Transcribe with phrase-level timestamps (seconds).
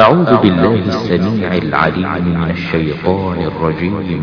[0.00, 4.22] أعوذ بالله السميع العليم من الشيطان الرجيم.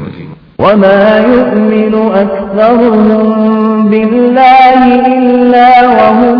[0.59, 6.39] وما يؤمن أكثرهم بالله إلا وهم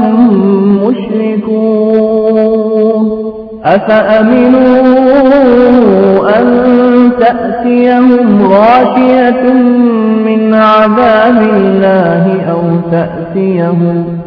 [0.84, 2.28] مشركون.
[3.63, 4.69] أفأمنوا
[6.40, 6.47] أن
[7.19, 9.54] تأتيهم غاشية
[10.26, 12.62] من عذاب الله أو
[12.92, 14.26] تأتيهم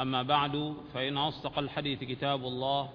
[0.00, 2.90] أما بعد فإن أصدق الحديث كتاب الله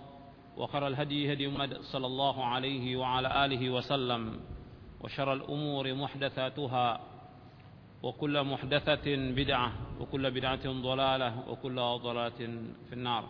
[0.57, 4.39] وخر الهدي هدي محمد صلى الله عليه وعلى آله وسلم
[5.01, 6.99] وشر الأمور محدثاتها
[8.03, 12.39] وكل محدثة بدعة وكل بدعة ضلالة وكل ضلالة
[12.89, 13.23] في النار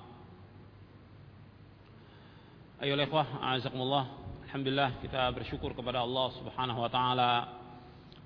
[2.84, 4.08] أيها الإخوة أعزكم الله
[4.54, 7.32] Alhamdulillah kita bersyukur kepada Allah Subhanahu wa taala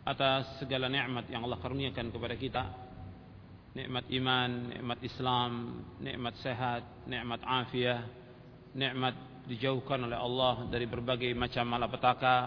[0.04, 2.64] atas segala nikmat yang Allah karuniakan kepada kita.
[3.78, 5.52] Nikmat iman, nikmat Islam,
[6.02, 8.10] nikmat sehat, nikmat afiah,
[8.74, 9.14] nikmat
[9.46, 12.38] dijauhkan oleh Allah dari berbagai macam malapetaka,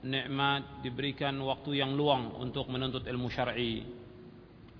[0.00, 3.84] nikmat diberikan waktu yang luang untuk menuntut ilmu syar'i.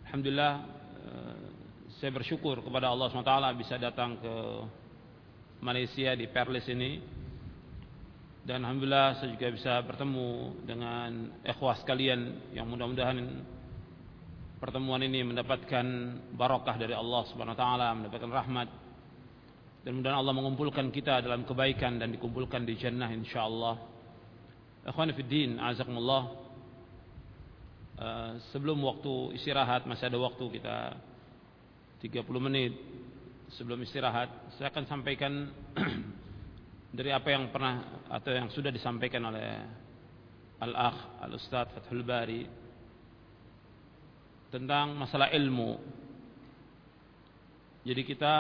[0.09, 0.81] Alhamdulillah
[2.01, 4.35] saya bersyukur kepada Allah SWT bisa datang ke
[5.61, 6.97] Malaysia di Perlis ini
[8.49, 10.29] dan alhamdulillah saya juga bisa bertemu
[10.65, 13.21] dengan ikhwah sekalian yang mudah-mudahan
[14.61, 15.87] pertemuan ini mendapatkan
[16.37, 18.69] barakah dari Allah Subhanahu wa taala, mendapatkan rahmat
[19.81, 23.81] dan mudah Allah mengumpulkan kita dalam kebaikan dan dikumpulkan di jannah insyaallah.
[24.85, 26.53] Ikhwan fi din, azakumullah.
[28.53, 30.97] sebelum waktu istirahat masih ada waktu kita
[32.01, 32.73] 30 menit
[33.53, 35.53] sebelum istirahat saya akan sampaikan
[36.97, 39.49] dari apa yang pernah atau yang sudah disampaikan oleh
[40.65, 42.60] Al-Akh Al-Ustaz Fathul Bari
[44.51, 45.79] tentang masalah ilmu.
[47.87, 48.35] Jadi kita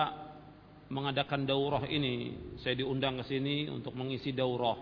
[0.91, 4.76] mengadakan daurah ini, saya diundang ke sini untuk mengisi daurah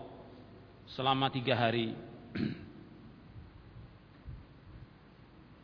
[0.97, 1.93] selama tiga hari.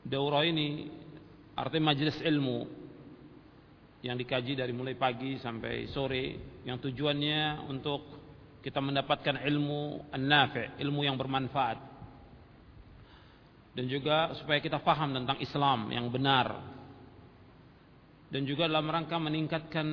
[0.06, 0.86] daurah ini
[1.58, 2.70] artinya majelis ilmu
[4.06, 8.06] yang dikaji dari mulai pagi sampai sore yang tujuannya untuk
[8.62, 11.95] kita mendapatkan ilmu an-nafi', ilmu yang bermanfaat.
[13.76, 16.64] Dan juga supaya kita faham tentang Islam yang benar.
[18.32, 19.88] Dan juga dalam rangka meningkatkan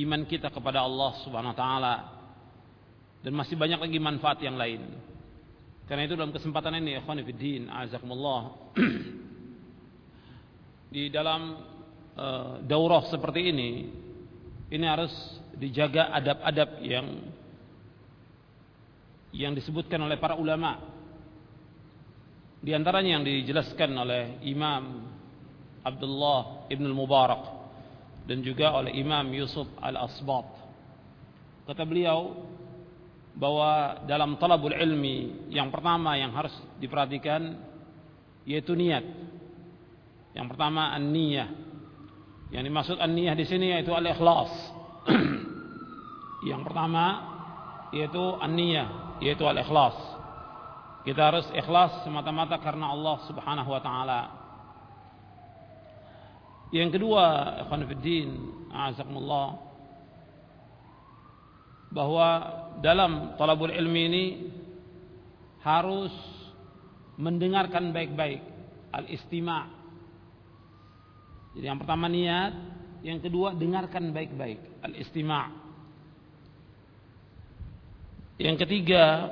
[0.00, 1.94] iman kita kepada Allah Subhanahu wa taala.
[3.20, 4.80] Dan masih banyak lagi manfaat yang lain.
[5.84, 8.42] Karena itu dalam kesempatan ini ikhwan fillah, azakumullah.
[10.90, 11.54] di dalam
[12.18, 13.70] uh, daurah seperti ini
[14.70, 15.14] ini harus
[15.54, 17.06] dijaga adab-adab yang
[19.30, 20.99] yang disebutkan oleh para ulama.
[22.60, 25.08] Di antaranya yang dijelaskan oleh Imam
[25.80, 27.44] Abdullah Ibn Mubarak
[28.28, 30.44] dan juga oleh Imam Yusuf Al-Asbat.
[31.64, 32.36] Kata beliau
[33.32, 37.56] bahwa dalam talabul ilmi yang pertama yang harus diperhatikan
[38.44, 39.08] yaitu niat.
[40.36, 41.48] Yang pertama an-niyah.
[42.52, 44.52] Yang dimaksud an-niyah di sini yaitu al-ikhlas.
[46.50, 47.04] yang pertama
[47.94, 49.96] yaitu an-niyah, yaitu al-ikhlas.
[51.00, 54.20] Kita harus ikhlas semata-mata karena Allah Subhanahu wa taala.
[56.70, 57.24] Yang kedua,
[57.66, 58.26] ikhwan fillah,
[58.70, 59.48] azakumullah
[61.90, 62.28] bahwa
[62.78, 64.24] dalam talabul ilmi ini
[65.66, 66.14] harus
[67.18, 68.38] mendengarkan baik-baik
[68.94, 69.80] al-istima'
[71.54, 72.52] Jadi yang pertama niat,
[73.02, 75.50] yang kedua dengarkan baik-baik, al-istima'.
[78.40, 79.28] Yang ketiga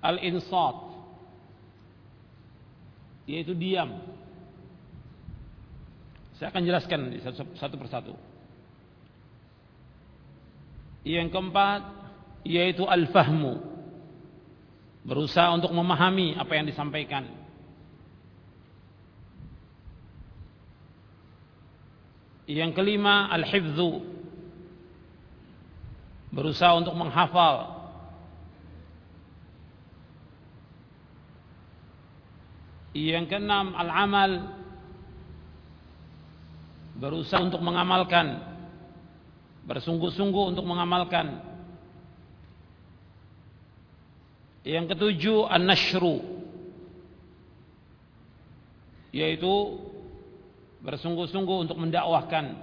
[0.00, 0.90] al-insat
[3.30, 4.00] yaitu diam.
[6.40, 8.14] Saya akan jelaskan satu, satu persatu.
[11.04, 11.84] Yang keempat
[12.42, 13.60] yaitu al-fahmu.
[15.00, 17.24] Berusaha untuk memahami apa yang disampaikan.
[22.50, 24.00] Yang kelima al-hifdzu.
[26.34, 27.79] Berusaha untuk menghafal.
[32.94, 34.56] Yang keenam al-amal.
[37.00, 38.44] Berusaha untuk mengamalkan
[39.64, 41.40] bersungguh-sungguh untuk mengamalkan.
[44.66, 46.40] Yang ketujuh an-nashru
[49.10, 49.54] yaitu
[50.86, 52.54] bersungguh-sungguh untuk mendakwahkan.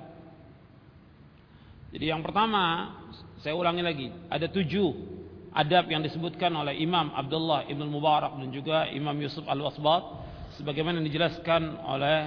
[1.91, 2.95] Jadi yang pertama,
[3.39, 4.95] saya ulangi lagi, ada tujuh
[5.57, 10.03] adab yang disebutkan oleh Imam Abdullah Ibn Mubarak dan juga Imam Yusuf Al-Wasbat
[10.61, 12.17] sebagaimana dijelaskan oleh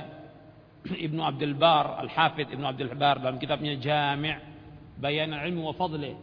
[1.06, 4.34] Ibnu Abdul Bar Al-Hafidh Ibnu Abdul Bar dalam kitabnya Jami'
[4.98, 6.18] bayan ilmu wa fadlih.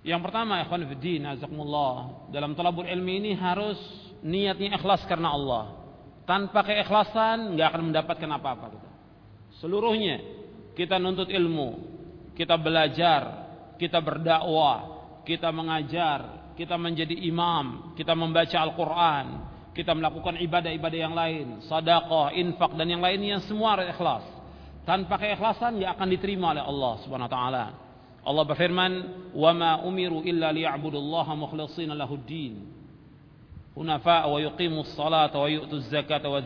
[0.00, 3.76] Yang pertama, ikhwan fiddin, azakumullah, dalam talabul ilmi ini harus
[4.24, 5.64] niatnya ikhlas karena Allah.
[6.24, 8.66] Tanpa keikhlasan nggak akan mendapatkan apa-apa.
[9.60, 10.24] Seluruhnya
[10.72, 11.76] kita nuntut ilmu,
[12.32, 13.44] kita belajar,
[13.76, 14.99] kita berdakwah,
[15.30, 19.26] kita mengajar, kita menjadi imam, kita membaca Al-Qur'an,
[19.70, 24.26] kita melakukan ibadah-ibadah yang lain, sedekah, infak dan yang lainnya semua harus ikhlas.
[24.82, 27.64] Tanpa keikhlasan tidak akan diterima oleh Allah Subhanahu wa taala.
[28.26, 28.92] Allah berfirman,
[29.30, 32.66] "Wa ma umiru illa liya'budullaha mukhlishina lahuddin."
[33.78, 36.42] Hunafa wa yuqimus salata wa yu'tuz zakata wa.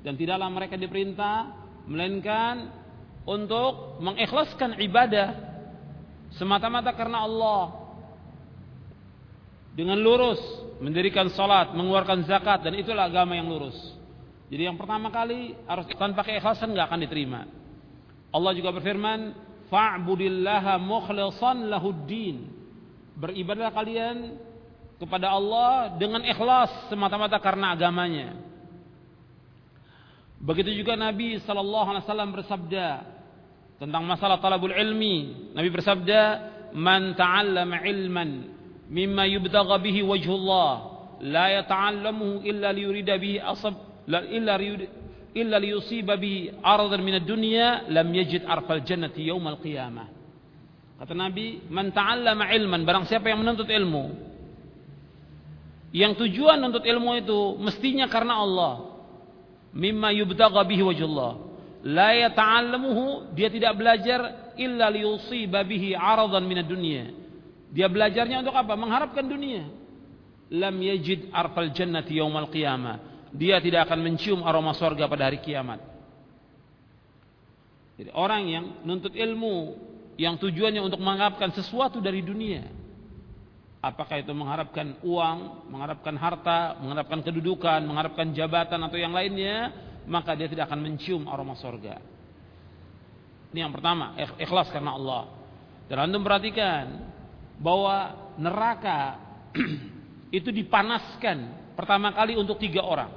[0.00, 1.50] Dan tidaklah mereka diperintah
[1.90, 2.70] melainkan
[3.26, 5.49] untuk mengikhlaskan ibadah
[6.38, 7.62] semata-mata karena Allah
[9.74, 10.40] dengan lurus
[10.82, 13.76] mendirikan salat, mengeluarkan zakat dan itulah agama yang lurus.
[14.50, 17.40] Jadi yang pertama kali harus tanpa keikhlasan nggak akan diterima.
[18.34, 19.34] Allah juga berfirman,
[19.70, 22.50] "Fa'budillaha mukhlishan lahuddin."
[23.14, 24.16] Beribadahlah kalian
[24.98, 28.36] kepada Allah dengan ikhlas semata-mata karena agamanya.
[30.40, 32.86] Begitu juga Nabi sallallahu alaihi wasallam bersabda
[33.80, 35.48] tentang masalah talabul ilmi.
[35.56, 36.20] Nabi bersabda,
[36.76, 38.30] "Man ta'allama ilman
[38.92, 40.72] mimma yubtagha bihi wajhullah,
[41.24, 44.60] la yata'allamuhu illa liyurida bihi asab illa
[45.32, 50.12] illa liyusiba bi aradan min ad-dunya lam yajid arfal jannati yaumal qiyamah.
[51.00, 54.04] Kata Nabi, "Man ta'allama ilman, barang siapa yang menuntut ilmu,
[55.96, 58.74] yang tujuan menuntut ilmu itu mestinya karena Allah.
[59.72, 61.49] Mimma yubtagha bihi wajhullah.
[61.80, 67.04] La yata'allamuhu, dia tidak belajar illa liyusiba bihi aradan min ad-dunya.
[67.72, 68.76] Dia belajarnya untuk apa?
[68.76, 69.64] Mengharapkan dunia.
[70.50, 75.78] Lam yajid arfal jannati yaumal qiyamah dia tidak akan mencium aroma sorga pada hari kiamat.
[78.00, 79.76] Jadi orang yang nuntut ilmu
[80.18, 82.66] yang tujuannya untuk mengharapkan sesuatu dari dunia.
[83.80, 85.38] Apakah itu mengharapkan uang,
[85.72, 89.72] mengharapkan harta, mengharapkan kedudukan, mengharapkan jabatan atau yang lainnya,
[90.08, 92.00] maka dia tidak akan mencium aroma sorga.
[93.50, 95.22] Ini yang pertama, ikhlas karena Allah.
[95.90, 97.10] Dan antum perhatikan
[97.58, 99.18] bahwa neraka
[100.38, 103.10] itu dipanaskan pertama kali untuk tiga orang.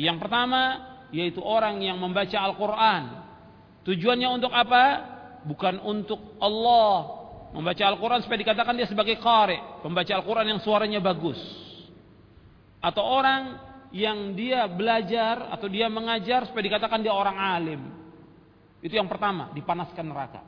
[0.00, 0.60] Yang pertama
[1.12, 3.02] yaitu orang yang membaca Al-Quran.
[3.84, 4.84] Tujuannya untuk apa?
[5.44, 7.20] Bukan untuk Allah.
[7.52, 9.84] Membaca Al-Quran supaya dikatakan dia sebagai qari.
[9.84, 11.36] Pembaca Al-Quran yang suaranya bagus.
[12.80, 13.60] Atau orang
[13.92, 17.82] yang dia belajar atau dia mengajar supaya dikatakan dia orang alim.
[18.80, 20.40] Itu yang pertama, dipanaskan neraka.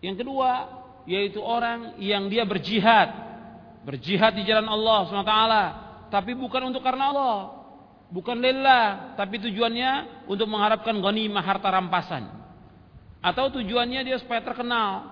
[0.00, 0.50] Yang kedua,
[1.04, 3.10] yaitu orang yang dia berjihad.
[3.84, 5.36] Berjihad di jalan Allah SWT.
[6.08, 7.36] Tapi bukan untuk karena Allah
[8.10, 12.30] bukan lillah, tapi tujuannya untuk mengharapkan ghanimah harta rampasan.
[13.22, 15.10] Atau tujuannya dia supaya terkenal,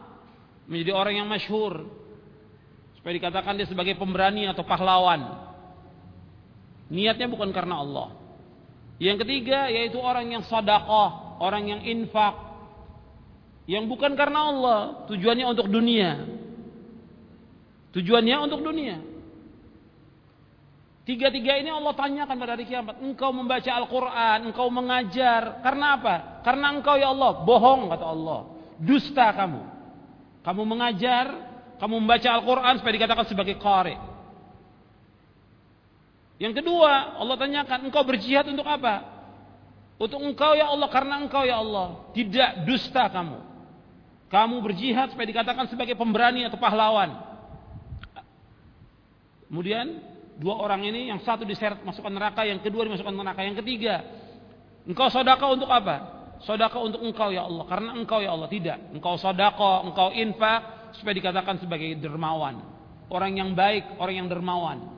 [0.71, 1.91] menjadi orang yang masyhur.
[2.99, 5.53] Supaya dikatakan dia sebagai pemberani atau pahlawan.
[6.93, 8.09] Niatnya bukan karena Allah.
[9.01, 12.35] Yang ketiga yaitu orang yang sadaqah, orang yang infak.
[13.65, 16.21] Yang bukan karena Allah, tujuannya untuk dunia.
[17.97, 19.01] Tujuannya untuk dunia.
[21.05, 22.97] Tiga-tiga ini Allah tanyakan pada hari kiamat.
[23.05, 25.61] Engkau membaca Al-Quran, engkau mengajar.
[25.61, 26.15] Karena apa?
[26.41, 28.41] Karena engkau ya Allah, bohong kata Allah.
[28.81, 29.61] Dusta kamu.
[30.45, 31.27] Kamu mengajar,
[31.77, 33.97] kamu membaca Al-Quran supaya dikatakan sebagai qari.
[36.39, 39.07] Yang kedua, Allah tanyakan, engkau berjihad untuk apa?
[39.99, 42.11] Untuk engkau ya Allah, karena engkau ya Allah.
[42.11, 43.39] Tidak dusta kamu.
[44.27, 47.15] Kamu berjihad supaya dikatakan sebagai pemberani atau pahlawan.
[49.47, 50.03] Kemudian
[50.43, 54.03] dua orang ini yang satu diseret masukkan neraka, yang kedua dimasukkan neraka, yang ketiga
[54.83, 56.11] engkau sodaka untuk apa?
[56.43, 58.79] Sodako untuk engkau ya Allah, karena engkau ya Allah tidak.
[58.91, 62.59] Engkau sodako, engkau infak supaya dikatakan sebagai dermawan,
[63.09, 64.94] orang yang baik, orang yang dermawan.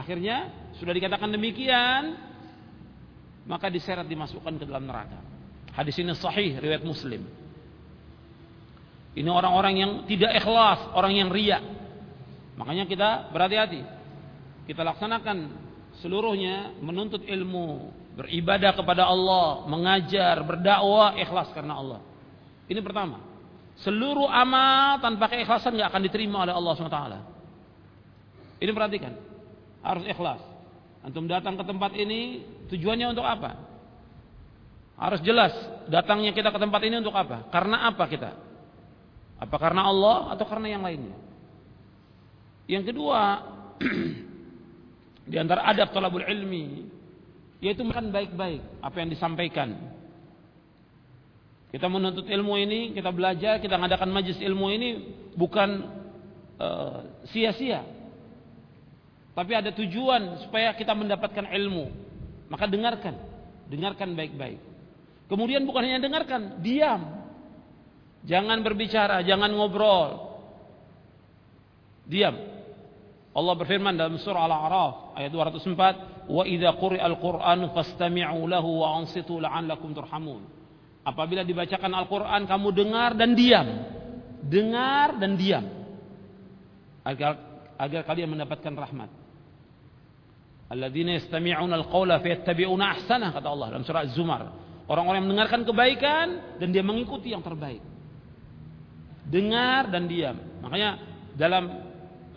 [0.00, 0.48] Akhirnya
[0.80, 2.16] sudah dikatakan demikian,
[3.44, 5.20] maka diseret dimasukkan ke dalam neraka.
[5.76, 7.20] Hadis ini sahih riwayat Muslim.
[9.12, 11.60] Ini orang-orang yang tidak ikhlas, orang yang ria.
[12.56, 13.82] Makanya kita berhati-hati.
[14.64, 15.36] Kita laksanakan
[16.00, 22.00] seluruhnya menuntut ilmu, beribadah kepada Allah, mengajar, berdakwah ikhlas karena Allah.
[22.72, 23.20] Ini pertama.
[23.84, 27.00] Seluruh amal tanpa keikhlasan nggak akan diterima oleh Allah SWT.
[28.60, 29.29] Ini perhatikan.
[29.80, 30.40] Harus ikhlas.
[31.00, 33.56] Antum datang ke tempat ini tujuannya untuk apa?
[35.00, 35.56] Harus jelas
[35.88, 37.48] datangnya kita ke tempat ini untuk apa?
[37.48, 38.36] Karena apa kita?
[39.40, 41.16] Apa karena Allah atau karena yang lainnya?
[42.68, 43.20] Yang kedua,
[45.30, 47.00] di antara adab talabul ilmi
[47.60, 49.68] yaitu makan baik-baik apa yang disampaikan.
[51.70, 54.88] Kita menuntut ilmu ini, kita belajar, kita mengadakan majlis ilmu ini
[55.38, 55.70] bukan
[56.58, 56.98] eh,
[57.30, 57.80] sia-sia.
[57.80, 57.99] Uh,
[59.30, 61.90] Tapi ada tujuan supaya kita mendapatkan ilmu.
[62.50, 63.14] Maka dengarkan,
[63.70, 64.58] dengarkan baik-baik.
[65.30, 67.22] Kemudian bukan hanya dengarkan, diam.
[68.26, 70.34] Jangan berbicara, jangan ngobrol.
[72.10, 72.34] Diam.
[73.30, 79.42] Allah berfirman dalam surah Al-A'raf ayat 204, wa idza quri'al qur'anu fastami'u lahu wa ansitu
[79.42, 80.46] la'allakum turhamun
[81.02, 83.68] apabila dibacakan Al-Qur'an kamu dengar dan diam
[84.46, 85.66] dengar dan diam
[87.02, 87.32] agar
[87.80, 89.10] agar kalian mendapatkan rahmat
[90.70, 94.42] alladzina yastami'una al-qawla fayattabi'una ahsana kata Allah dalam surah Az-Zumar
[94.86, 96.26] orang-orang yang mendengarkan kebaikan
[96.62, 97.82] dan dia mengikuti yang terbaik
[99.26, 101.02] dengar dan diam makanya
[101.34, 101.64] dalam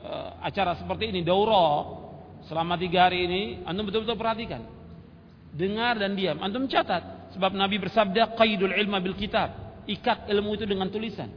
[0.02, 2.04] uh, acara seperti ini daurah
[2.48, 4.68] Selama tiga hari ini, antum betul-betul perhatikan.
[5.54, 6.42] Dengar dan diam.
[6.44, 7.32] Antum catat.
[7.32, 9.80] Sebab Nabi bersabda, qaidul ilma bil kitab.
[9.88, 11.32] Ikat ilmu itu dengan tulisan.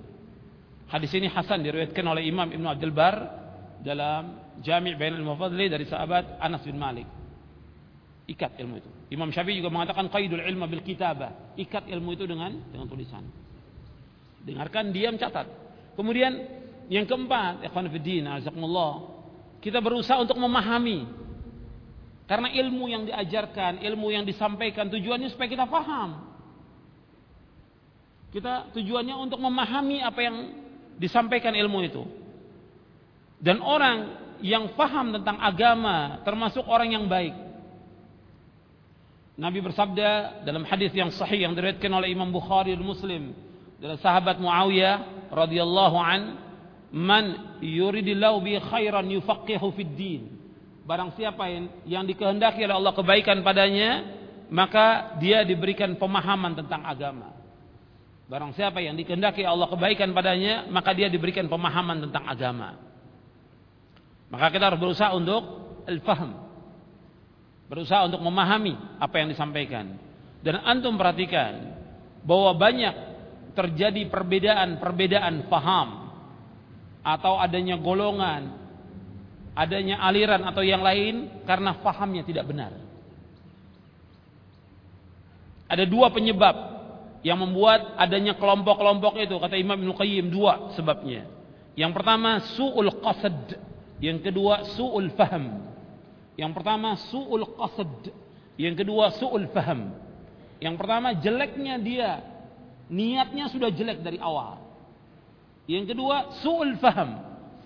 [0.86, 3.16] Hadis ini Hasan diriwayatkan oleh Imam Ibn Abdul Bar
[3.82, 7.08] dalam Jami' al-Mufadli dari sahabat Anas bin Malik.
[8.26, 8.90] Ikat ilmu itu.
[9.14, 11.54] Imam Syafi'i juga mengatakan qaidul ilma bil kitabah.
[11.54, 13.22] Ikat ilmu itu dengan dengan tulisan.
[14.42, 15.46] Dengarkan, diam, catat.
[15.94, 16.42] Kemudian
[16.90, 18.92] yang keempat, ikhwan fillah, azakumullah,
[19.62, 21.06] kita berusaha untuk memahami.
[22.26, 26.26] Karena ilmu yang diajarkan, ilmu yang disampaikan tujuannya supaya kita paham.
[28.34, 30.36] Kita tujuannya untuk memahami apa yang
[30.98, 32.02] disampaikan ilmu itu.
[33.38, 37.34] Dan orang yang paham tentang agama termasuk orang yang baik.
[39.36, 43.36] Nabi bersabda dalam hadis yang sahih yang diriwayatkan oleh Imam Bukhari dan Muslim
[43.76, 46.20] dari sahabat Muawiyah radhiyallahu an
[46.96, 50.22] Man yuridillahu bi khairan yufaqihu fid din.
[50.86, 54.06] Barang siapa yang, dikehendaki oleh Allah kebaikan padanya,
[54.48, 57.34] maka dia diberikan pemahaman tentang agama.
[58.30, 62.85] Barang siapa yang dikehendaki Allah kebaikan padanya, maka dia diberikan pemahaman tentang agama.
[64.30, 65.42] Maka kita harus berusaha untuk
[65.86, 66.30] al-fahm.
[67.66, 69.98] Berusaha untuk memahami apa yang disampaikan.
[70.42, 71.74] Dan antum perhatikan
[72.22, 72.94] bahwa banyak
[73.54, 76.12] terjadi perbedaan-perbedaan faham
[77.06, 78.54] atau adanya golongan,
[79.56, 82.74] adanya aliran atau yang lain karena fahamnya tidak benar.
[85.66, 86.54] Ada dua penyebab
[87.26, 91.26] yang membuat adanya kelompok-kelompok itu kata Imam Ibnu Qayyim dua sebabnya.
[91.74, 93.58] Yang pertama su'ul qasad,
[94.00, 95.64] yang kedua su'ul faham.
[96.36, 98.12] Yang pertama su'ul qasad,
[98.60, 99.92] yang kedua su'ul faham.
[100.60, 102.10] Yang pertama jeleknya dia,
[102.88, 104.60] niatnya sudah jelek dari awal.
[105.66, 107.20] Yang kedua, su'ul faham.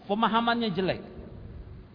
[0.09, 1.03] Pemahamannya jelek.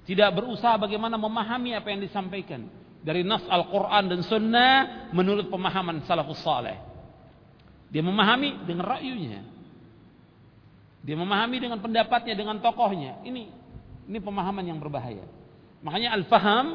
[0.06, 2.70] Tidak berusaha bagaimana memahami apa yang disampaikan.
[3.02, 4.74] Dari nas Al-Quran dan Sunnah
[5.12, 6.78] menurut pemahaman salafus saleh.
[7.90, 9.42] Dia memahami dengan rakyunya.
[11.06, 13.22] Dia memahami dengan pendapatnya, dengan tokohnya.
[13.26, 13.65] Ini
[14.06, 15.26] ini pemahaman yang berbahaya.
[15.82, 16.66] Makanya al-faham,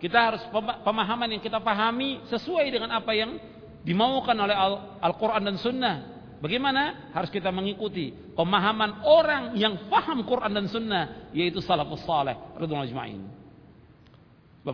[0.00, 0.42] kita harus
[0.84, 3.36] pemahaman yang kita pahami sesuai dengan apa yang
[3.84, 4.56] dimaukan oleh
[5.00, 6.14] Al-Quran dan Sunnah
[6.44, 7.08] Bagaimana?
[7.16, 13.24] Harus kita mengikuti pemahaman orang yang faham Quran dan Sunnah, yaitu salafus saleh radhiyallahu ajma'in.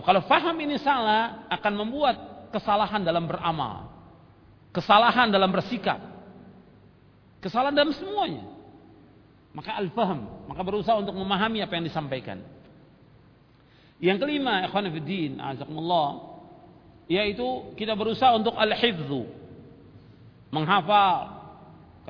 [0.02, 2.16] Kalau faham ini salah, akan membuat
[2.50, 3.86] kesalahan dalam beramal,
[4.74, 6.02] kesalahan dalam bersikap,
[7.38, 8.50] kesalahan dalam semuanya.
[9.50, 12.38] Maka al-faham, maka berusaha untuk memahami apa yang disampaikan.
[13.98, 16.08] Yang kelima, ikhwan fillah, azakumullah,
[17.10, 19.26] yaitu kita berusaha untuk al-hifdzu,
[20.54, 21.40] menghafal,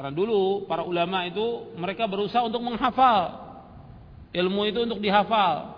[0.01, 3.53] karena dulu para ulama itu mereka berusaha untuk menghafal.
[4.31, 5.77] Ilmu itu untuk dihafal.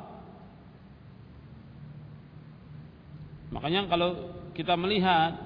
[3.50, 5.36] Makanya kalau kita melihat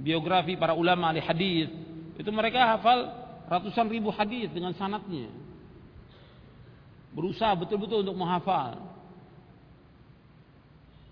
[0.00, 1.68] biografi para ulama ahli hadis,
[2.16, 3.12] itu mereka hafal
[3.48, 5.28] ratusan ribu hadis dengan sanatnya.
[7.10, 8.78] Berusaha betul-betul untuk menghafal.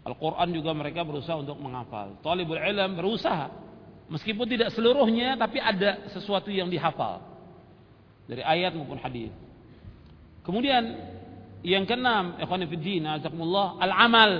[0.07, 2.17] Al-Quran juga mereka berusaha untuk menghafal.
[2.25, 3.51] Talibul ilm berusaha.
[4.09, 7.21] Meskipun tidak seluruhnya, tapi ada sesuatu yang dihafal.
[8.25, 9.29] Dari ayat maupun hadis.
[10.49, 10.97] Kemudian
[11.61, 14.33] yang keenam, ikhwan fillah, azakumullah, al-amal.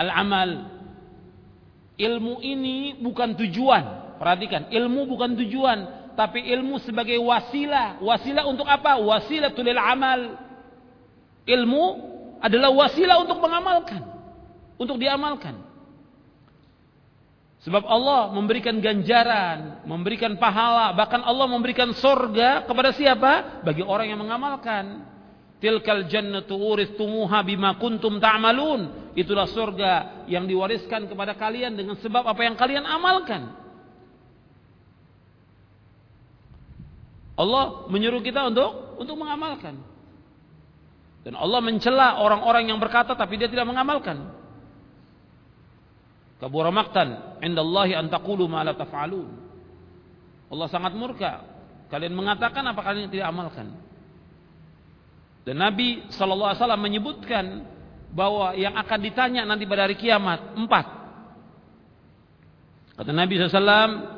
[0.00, 0.50] Al-amal.
[2.00, 4.16] Ilmu ini bukan tujuan.
[4.16, 8.00] Perhatikan, ilmu bukan tujuan, tapi ilmu sebagai wasilah.
[8.00, 8.96] Wasilah untuk apa?
[8.96, 10.40] Wasilah tulil amal.
[11.44, 11.84] Ilmu
[12.40, 14.02] adalah wasilah untuk mengamalkan.
[14.80, 15.60] Untuk diamalkan.
[17.68, 23.62] Sebab Allah memberikan ganjaran, memberikan pahala, bahkan Allah memberikan sorga kepada siapa?
[23.66, 25.02] Bagi orang yang mengamalkan.
[25.56, 29.12] Tilkal jannatu uristumuha bima kuntum ta'malun.
[29.18, 33.65] Itulah sorga yang diwariskan kepada kalian dengan sebab apa yang kalian amalkan.
[37.36, 39.76] Allah menyuruh kita untuk untuk mengamalkan.
[41.22, 44.32] Dan Allah mencela orang-orang yang berkata tapi dia tidak mengamalkan.
[46.40, 49.28] Kabura maqtan indallahi an taqulu ma la taf'alun.
[50.48, 51.44] Allah sangat murka.
[51.92, 53.74] Kalian mengatakan apa kalian tidak amalkan.
[55.46, 57.44] Dan Nabi sallallahu alaihi wasallam menyebutkan
[58.10, 60.86] bahwa yang akan ditanya nanti pada hari kiamat empat.
[62.96, 64.15] Kata Nabi SAW,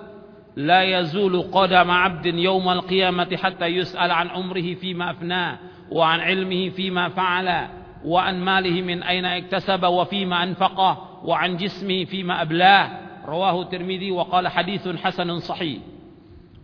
[2.82, 5.44] Qiyamati hatta yus'al an umrihi fima afna,
[5.86, 7.60] wa an ilmihi fima fa'ala,
[8.02, 13.68] wa an malihi min aina iktasaba wa fima anfaqah, wa an jismi fima ablah rawahu
[13.68, 15.84] Tirmidzi wa qala haditsun hasanun sahih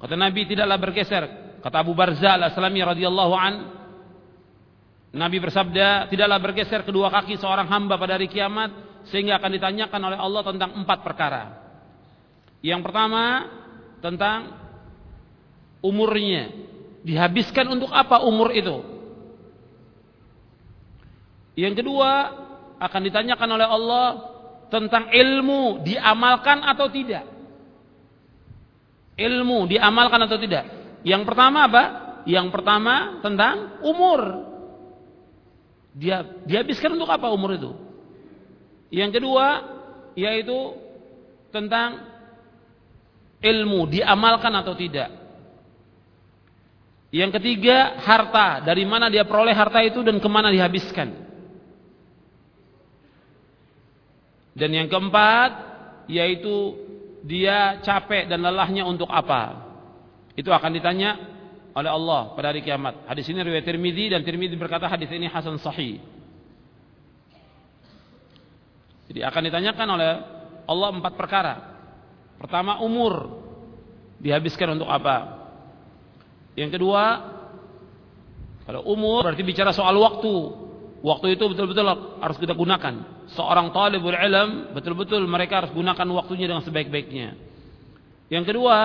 [0.01, 1.25] kata Nabi tidaklah bergeser.
[1.65, 3.55] Kata Abu Barza al-Aslami radhiyallahu an
[5.17, 10.19] Nabi bersabda tidaklah bergeser kedua kaki seorang hamba pada hari kiamat sehingga akan ditanyakan oleh
[10.21, 11.43] Allah tentang empat perkara.
[12.61, 13.23] Yang pertama
[14.05, 14.53] tentang
[15.81, 16.53] umurnya
[17.01, 18.85] dihabiskan untuk apa umur itu
[21.55, 22.11] yang kedua
[22.83, 24.07] akan ditanyakan oleh Allah
[24.69, 27.23] tentang ilmu diamalkan atau tidak.
[29.15, 30.67] Ilmu diamalkan atau tidak.
[31.07, 31.85] Yang pertama apa?
[32.27, 34.51] Yang pertama tentang umur.
[35.95, 37.71] Dia dihabiskan untuk apa umur itu?
[38.91, 39.47] Yang kedua
[40.19, 40.75] yaitu
[41.55, 42.14] tentang
[43.45, 45.13] ilmu diamalkan atau tidak.
[47.15, 51.15] Yang ketiga harta, dari mana dia peroleh harta itu dan ke mana dihabiskan.
[54.57, 55.51] Dan yang keempat
[56.11, 56.75] yaitu
[57.23, 59.63] dia capek dan lelahnya untuk apa?
[60.35, 61.19] Itu akan ditanya
[61.75, 63.07] oleh Allah pada hari kiamat.
[63.07, 65.99] Hadis ini riwayat Tirmizi dan Tirmizi berkata hadis ini hasan sahih.
[69.11, 70.11] Jadi akan ditanyakan oleh
[70.67, 71.74] Allah empat perkara.
[72.39, 73.43] Pertama umur
[74.21, 75.47] dihabiskan untuk apa?
[76.55, 77.03] Yang kedua
[78.65, 80.65] kalau umur berarti bicara soal waktu.
[81.05, 81.85] Waktu itu betul-betul
[82.25, 83.29] harus kita gunakan.
[83.37, 87.37] Seorang talibul ilm betul-betul mereka harus gunakan waktunya dengan sebaik-baiknya.
[88.33, 88.79] Yang kedua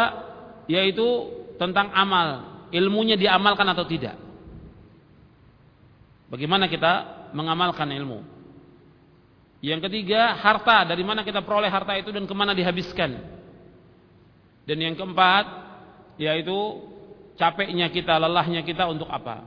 [0.67, 1.07] yaitu
[1.55, 2.27] tentang amal,
[2.75, 4.19] ilmunya diamalkan atau tidak.
[6.29, 6.91] Bagaimana kita
[7.33, 8.21] mengamalkan ilmu?
[9.59, 13.38] Yang ketiga, harta, dari mana kita peroleh harta itu dan ke mana dihabiskan.
[14.69, 15.49] Dan yang keempat,
[16.21, 16.53] yaitu
[17.41, 19.41] capeknya kita, lelahnya kita untuk apa?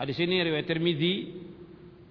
[0.00, 1.36] Hadis ini riwayat Tirmizi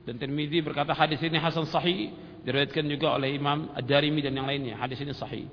[0.05, 2.13] dan Tirmizi berkata hadis ini hasan sahih
[2.45, 4.77] diriwayatkan juga oleh Imam Ad-Darimi dan yang lainnya.
[4.77, 5.49] Hadis ini sahih.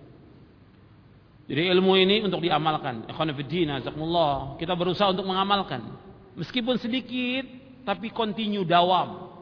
[1.48, 3.08] Jadi ilmu ini untuk diamalkan.
[3.08, 4.34] Ikhwan fillah, azakumullah.
[4.60, 5.80] Kita berusaha untuk mengamalkan.
[6.36, 7.44] Meskipun sedikit
[7.88, 9.32] tapi continue dawam.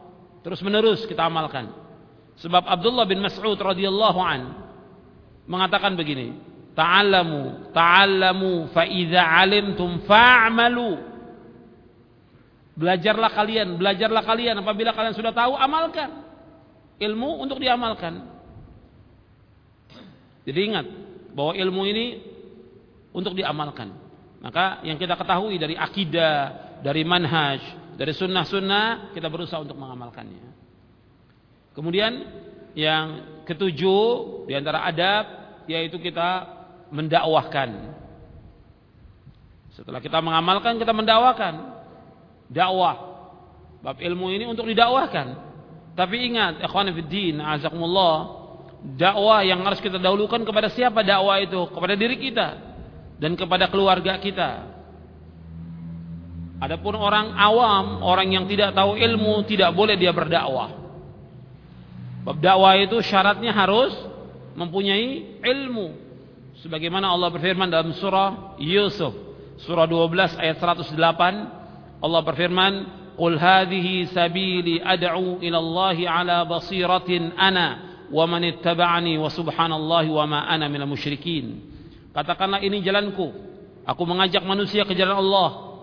[0.43, 1.71] Terus menerus kita amalkan.
[2.39, 4.41] Sebab Abdullah bin Mas'ud radhiyallahu an
[5.45, 11.11] mengatakan begini, "Ta'allamu, ta'allamu fa idza 'alimtum fa'malu."
[12.71, 16.23] Belajarlah kalian, belajarlah kalian apabila kalian sudah tahu amalkan.
[17.01, 18.23] Ilmu untuk diamalkan.
[20.47, 20.85] Jadi ingat
[21.35, 22.05] bahwa ilmu ini
[23.11, 23.91] untuk diamalkan.
[24.41, 26.33] Maka yang kita ketahui dari akidah,
[26.81, 27.61] dari manhaj,
[27.93, 30.49] dari sunnah-sunnah kita berusaha untuk mengamalkannya.
[31.77, 32.11] Kemudian
[32.73, 33.05] yang
[33.45, 35.25] ketujuh di antara adab
[35.69, 36.60] yaitu kita
[36.91, 37.95] mendakwahkan.
[39.71, 41.81] Setelah kita mengamalkan kita mendakwakan
[42.51, 43.09] dakwah.
[43.81, 45.49] Bab ilmu ini untuk didakwahkan.
[45.97, 48.15] Tapi ingat, ikhwan fillah, azakumullah,
[48.95, 51.65] dakwah yang harus kita dahulukan kepada siapa dakwah itu?
[51.71, 52.47] Kepada diri kita
[53.17, 54.69] dan kepada keluarga kita.
[56.61, 60.77] Adapun orang awam, orang yang tidak tahu ilmu, tidak boleh dia berdakwah.
[62.21, 63.97] Bab dakwah itu syaratnya harus
[64.53, 66.10] mempunyai ilmu.
[66.61, 69.17] Sebagaimana Allah berfirman dalam surah Yusuf,
[69.65, 70.93] surah 12 ayat 108,
[72.05, 72.73] Allah berfirman,
[73.17, 75.57] "Qul hadhihi sabili ad'u ila
[76.05, 81.65] ala basiratin ana wa man wa subhanallahi wa ma ana musyrikin."
[82.13, 83.33] Katakanlah ini jalanku.
[83.81, 85.81] Aku mengajak manusia ke jalan Allah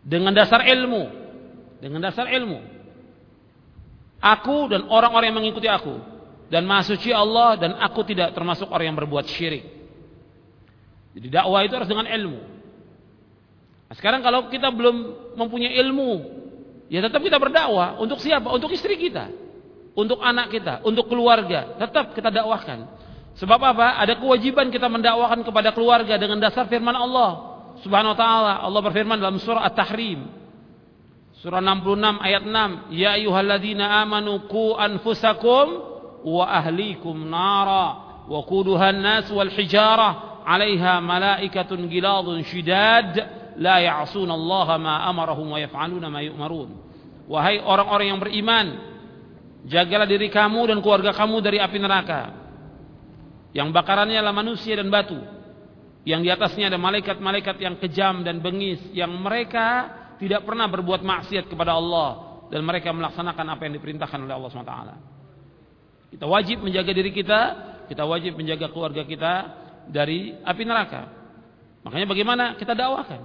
[0.00, 1.04] dengan dasar ilmu.
[1.84, 2.64] Dengan dasar ilmu.
[4.24, 6.13] Aku dan orang-orang yang mengikuti aku
[6.52, 9.64] dan maha suci Allah dan aku tidak termasuk orang yang berbuat syirik.
[11.14, 12.40] Jadi dakwah itu harus dengan ilmu.
[13.86, 14.96] Nah, sekarang kalau kita belum
[15.38, 16.10] mempunyai ilmu,
[16.90, 18.50] ya tetap kita berdakwah untuk siapa?
[18.50, 19.30] Untuk istri kita,
[19.94, 22.90] untuk anak kita, untuk keluarga, tetap kita dakwahkan.
[23.38, 23.98] Sebab apa?
[24.02, 28.52] Ada kewajiban kita mendakwakan kepada keluarga dengan dasar firman Allah Subhanahu wa taala.
[28.62, 30.30] Allah berfirman dalam surah At-Tahrim.
[31.42, 35.93] Surah 66 ayat 6, "Ya ayyuhalladzina amanu qu anfusakum
[36.24, 37.86] wa ahlikum nara
[38.24, 43.12] wa quduha an-nas wal hijarah 'alaiha malaikatun giladun shidad
[43.60, 46.70] la ya'suna Allah ma amarahum wa yaf'aluna ma yu'marun."
[47.24, 48.66] Wahai orang-orang yang beriman,
[49.64, 52.22] jagalah diri kamu dan keluarga kamu dari api neraka.
[53.56, 55.16] Yang bakarannya adalah manusia dan batu.
[56.04, 59.88] Yang di atasnya ada malaikat-malaikat yang kejam dan bengis yang mereka
[60.20, 65.13] tidak pernah berbuat maksiat kepada Allah dan mereka melaksanakan apa yang diperintahkan oleh Allah SWT.
[66.14, 67.40] Kita wajib menjaga diri kita,
[67.90, 69.32] kita wajib menjaga keluarga kita
[69.90, 71.10] dari api neraka.
[71.82, 73.20] Makanya bagaimana kita dakwakan?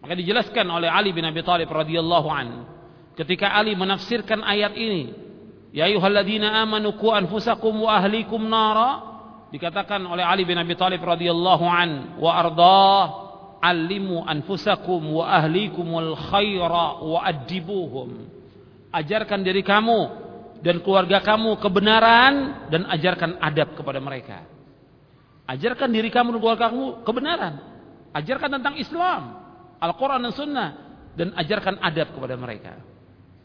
[0.00, 2.48] Maka dijelaskan oleh Ali bin Abi Thalib radhiyallahu an.
[3.12, 5.12] Ketika Ali menafsirkan ayat ini,
[5.70, 8.90] ya ayyuhalladzina amanu qu anfusakum wa ahlikum nara
[9.52, 13.04] dikatakan oleh Ali bin Abi Thalib radhiyallahu an wa ardah
[13.62, 18.26] alimu anfusakum wa ahlikumul khaira wa adibuhum
[18.90, 20.21] ajarkan diri kamu
[20.62, 22.34] dan keluarga kamu kebenaran
[22.70, 24.46] dan ajarkan adab kepada mereka
[25.50, 27.54] ajarkan diri kamu dan keluarga kamu kebenaran
[28.14, 29.22] ajarkan tentang Islam
[29.82, 30.70] Al-Quran dan Sunnah
[31.18, 32.78] dan ajarkan adab kepada mereka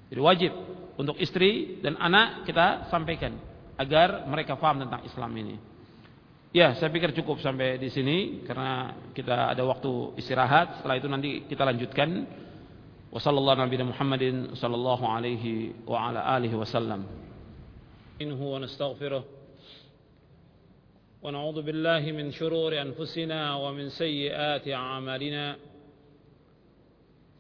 [0.08, 0.52] jadi wajib
[0.96, 3.36] untuk istri dan anak kita sampaikan
[3.78, 5.58] agar mereka paham tentang Islam ini
[6.56, 10.80] Ya, saya pikir cukup sampai di sini karena kita ada waktu istirahat.
[10.80, 12.24] Setelah itu nanti kita lanjutkan.
[13.18, 17.06] وصلى الله على نبينا محمد صلى الله عليه وعلى آله وسلم.
[18.22, 19.24] إنه ونستغفره
[21.24, 25.56] ونعوذ بالله من شرور أنفسنا ومن سيئات أعمالنا.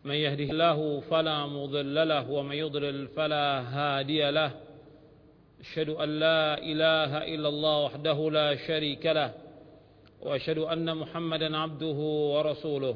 [0.05, 4.51] من يهده الله فلا مضل له ومن يضلل فلا هادي له.
[5.61, 9.33] أشهد أن لا إله إلا الله وحده لا شريك له.
[10.21, 11.99] وأشهد أن محمدا عبده
[12.33, 12.95] ورسوله.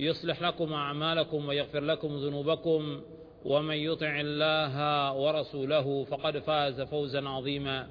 [0.00, 2.80] يصلح لكم أعمالكم ويغفر لكم ذنوبكم
[3.44, 4.74] ومن يطع الله
[5.12, 7.88] ورسوله فقد فاز فوزا عظيما.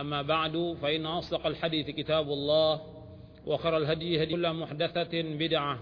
[0.00, 2.80] أما بعد فإن أصدق الحديث كتاب الله
[3.46, 5.78] وخر الهدي هدي كل محدثة بدعة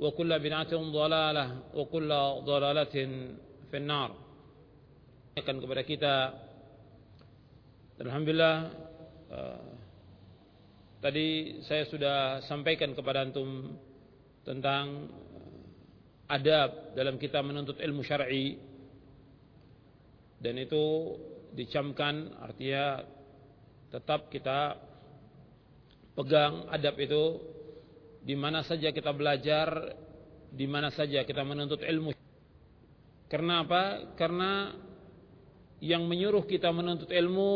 [0.00, 2.10] وكل بدعة ضلالة وكل
[2.44, 2.94] ضلالة
[3.70, 4.10] في النار.
[5.30, 6.14] Akan kepada kita
[8.00, 8.56] Alhamdulillah
[9.28, 9.62] uh,
[11.04, 13.76] tadi saya sudah sampaikan kepada antum
[14.46, 15.10] tentang
[16.30, 18.56] adab dalam kita menuntut ilmu syar'i
[20.40, 21.16] dan itu
[21.52, 23.02] dicamkan artinya
[23.90, 24.78] tetap kita
[26.14, 27.42] pegang adab itu
[28.20, 29.96] di mana saja kita belajar,
[30.52, 32.12] di mana saja kita menuntut ilmu.
[33.30, 34.14] Karena apa?
[34.14, 34.74] Karena
[35.80, 37.52] yang menyuruh kita menuntut ilmu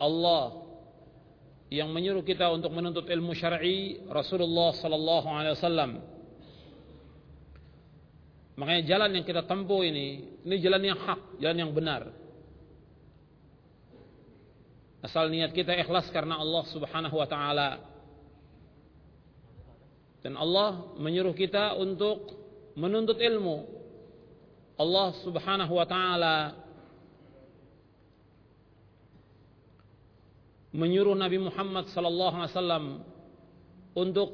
[0.00, 0.65] Allah.
[1.66, 5.90] Yang menyuruh kita untuk menuntut ilmu syar'i Rasulullah sallallahu alaihi wasallam.
[8.56, 12.08] Makanya jalan yang kita tempuh ini, ini jalan yang hak, jalan yang benar.
[15.04, 17.70] Asal niat kita ikhlas karena Allah Subhanahu wa taala.
[20.24, 22.32] Dan Allah menyuruh kita untuk
[22.74, 23.66] menuntut ilmu.
[24.80, 26.65] Allah Subhanahu wa taala
[30.74, 32.84] menyuruh Nabi Muhammad sallallahu alaihi wasallam
[33.94, 34.30] untuk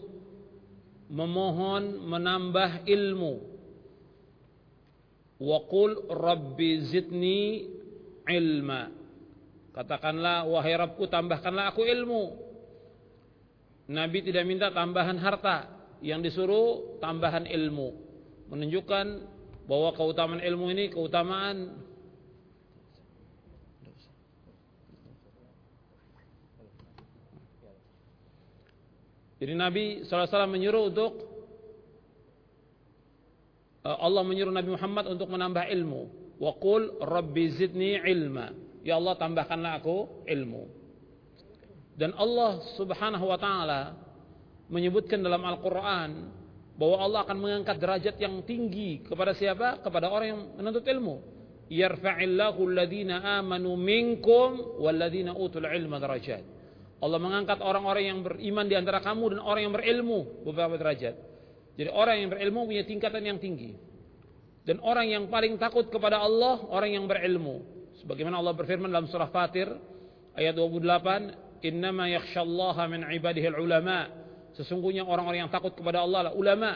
[1.12, 3.34] memohon menambah ilmu.
[5.42, 7.66] Wa qul rabbi zidni
[8.24, 8.88] ilma.
[9.72, 12.22] Katakanlah, wahai Rabbku tambahkanlah aku ilmu.
[13.88, 17.94] Nabi tidak minta tambahan harta, yang disuruh tambahan ilmu.
[18.52, 19.06] Menunjukkan
[19.64, 21.78] bahwa keutamaan ilmu ini keutamaan
[29.42, 31.18] Jadi Nabi SAW menyuruh untuk
[33.82, 36.02] eh, Allah menyuruh Nabi Muhammad untuk menambah ilmu.
[36.38, 38.54] Wa qul rabbi zidni ilma.
[38.86, 40.62] Ya Allah tambahkanlah aku ilmu.
[41.98, 43.98] Dan Allah Subhanahu wa taala
[44.70, 46.30] menyebutkan dalam Al-Qur'an
[46.78, 49.82] bahwa Allah akan mengangkat derajat yang tinggi kepada siapa?
[49.82, 51.18] Kepada orang yang menuntut ilmu.
[51.66, 56.61] Yarfa'illahu alladhina amanu minkum walladhina utul ilma darajat.
[57.02, 61.18] Allah mengangkat orang-orang yang beriman di antara kamu dan orang yang berilmu beberapa derajat.
[61.74, 63.74] Jadi orang yang berilmu punya tingkatan yang tinggi.
[64.62, 67.66] Dan orang yang paling takut kepada Allah orang yang berilmu.
[67.98, 69.66] Sebagaimana Allah berfirman dalam surah Fatir
[70.38, 71.34] ayat 28,
[71.66, 74.06] "Innama yakhsyallaha min ibadihi ulama."
[74.54, 76.70] Sesungguhnya orang-orang yang takut kepada Allah adalah ulama.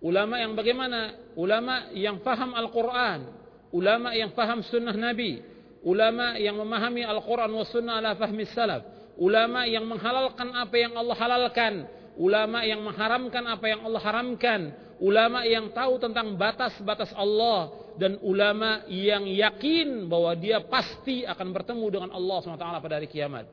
[0.00, 1.00] Ulama yang bagaimana?
[1.36, 3.28] Ulama yang faham Al-Quran.
[3.68, 5.44] Ulama yang faham sunnah Nabi.
[5.84, 8.99] Ulama yang memahami Al-Quran wa sunnah ala fahmi salaf.
[9.16, 11.74] Ulama yang menghalalkan apa yang Allah halalkan.
[12.20, 14.60] Ulama yang mengharamkan apa yang Allah haramkan.
[15.00, 21.86] Ulama yang tahu tentang batas-batas Allah dan ulama yang yakin bahwa dia pasti akan bertemu
[21.88, 23.48] dengan Allah SWT pada hari kiamat.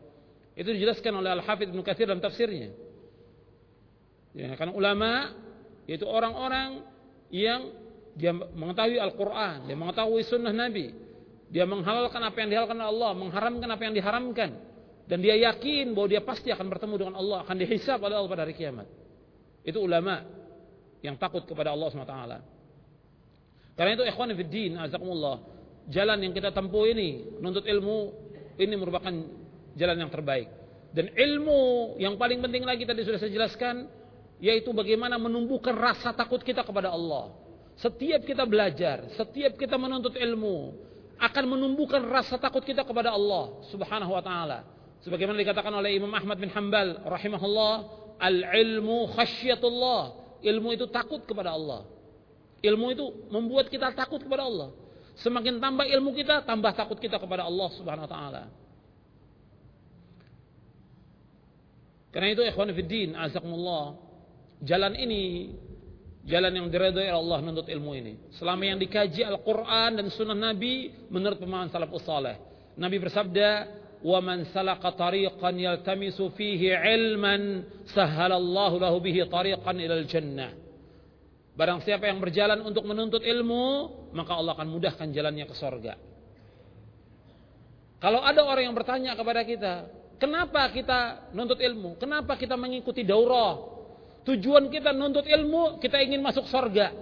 [0.57, 2.75] Itu dijelaskan oleh Al-Hafidh Ibn Kathir dalam tafsirnya.
[4.35, 5.33] Ya, karena ulama
[5.87, 6.83] yaitu orang-orang
[7.31, 7.71] yang
[8.17, 10.91] dia mengetahui Al-Quran, dia mengetahui sunnah Nabi,
[11.47, 14.57] dia menghalalkan apa yang dihalalkan Allah, mengharamkan apa yang diharamkan,
[15.07, 18.43] dan dia yakin bahwa dia pasti akan bertemu dengan Allah, akan dihisab oleh Allah pada
[18.43, 18.87] hari kiamat.
[19.63, 20.27] Itu ulama
[20.99, 22.17] yang takut kepada Allah SWT.
[23.79, 25.39] Karena itu ikhwan fiddin, azakumullah,
[25.87, 27.97] jalan yang kita tempuh ini, menuntut ilmu,
[28.59, 29.13] ini merupakan
[29.79, 30.51] jalan yang terbaik.
[30.91, 33.87] Dan ilmu yang paling penting lagi tadi sudah saya jelaskan,
[34.43, 37.31] yaitu bagaimana menumbuhkan rasa takut kita kepada Allah.
[37.79, 40.73] Setiap kita belajar, setiap kita menuntut ilmu,
[41.21, 44.76] akan menumbuhkan rasa takut kita kepada Allah subhanahu wa ta'ala.
[45.07, 47.73] Sebagaimana dikatakan oleh Imam Ahmad bin Hanbal rahimahullah,
[48.19, 50.27] al-ilmu khasyatullah.
[50.43, 51.87] Ilmu itu takut kepada Allah.
[52.59, 54.75] Ilmu itu membuat kita takut kepada Allah.
[55.23, 58.43] Semakin tambah ilmu kita, tambah takut kita kepada Allah Subhanahu wa taala.
[62.11, 63.95] Karena itu ikhwan fiddin, azakumullah.
[64.59, 65.55] Jalan ini
[66.27, 68.13] jalan yang diridhoi Allah menuntut ilmu ini.
[68.35, 72.35] Selama yang dikaji Al-Qur'an dan sunnah Nabi menurut pemahaman salafus saleh.
[72.75, 73.49] Nabi bersabda,
[74.03, 80.51] "Wa man salaka tariqan yaltamisu fihi ilman, sahhalallahu lahu bihi tariqan ilal jannah."
[81.57, 85.97] Barang siapa yang berjalan untuk menuntut ilmu, maka Allah akan mudahkan jalannya ke sorga.
[87.97, 89.73] Kalau ada orang yang bertanya kepada kita,
[90.21, 91.97] kenapa kita nuntut ilmu?
[91.97, 93.57] Kenapa kita mengikuti daurah?
[94.21, 96.93] Tujuan kita nuntut ilmu, kita ingin masuk sorga.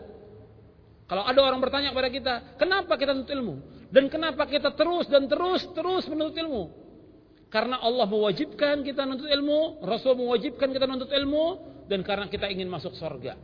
[1.05, 3.55] Kalau ada orang bertanya kepada kita, kenapa kita nuntut ilmu?
[3.91, 6.84] Dan kenapa kita terus dan terus terus menuntut ilmu?
[7.55, 12.67] Karena Allah mewajibkan kita nuntut ilmu, Rasul mewajibkan kita nuntut ilmu, dan karena kita ingin
[12.67, 13.39] masuk sorga.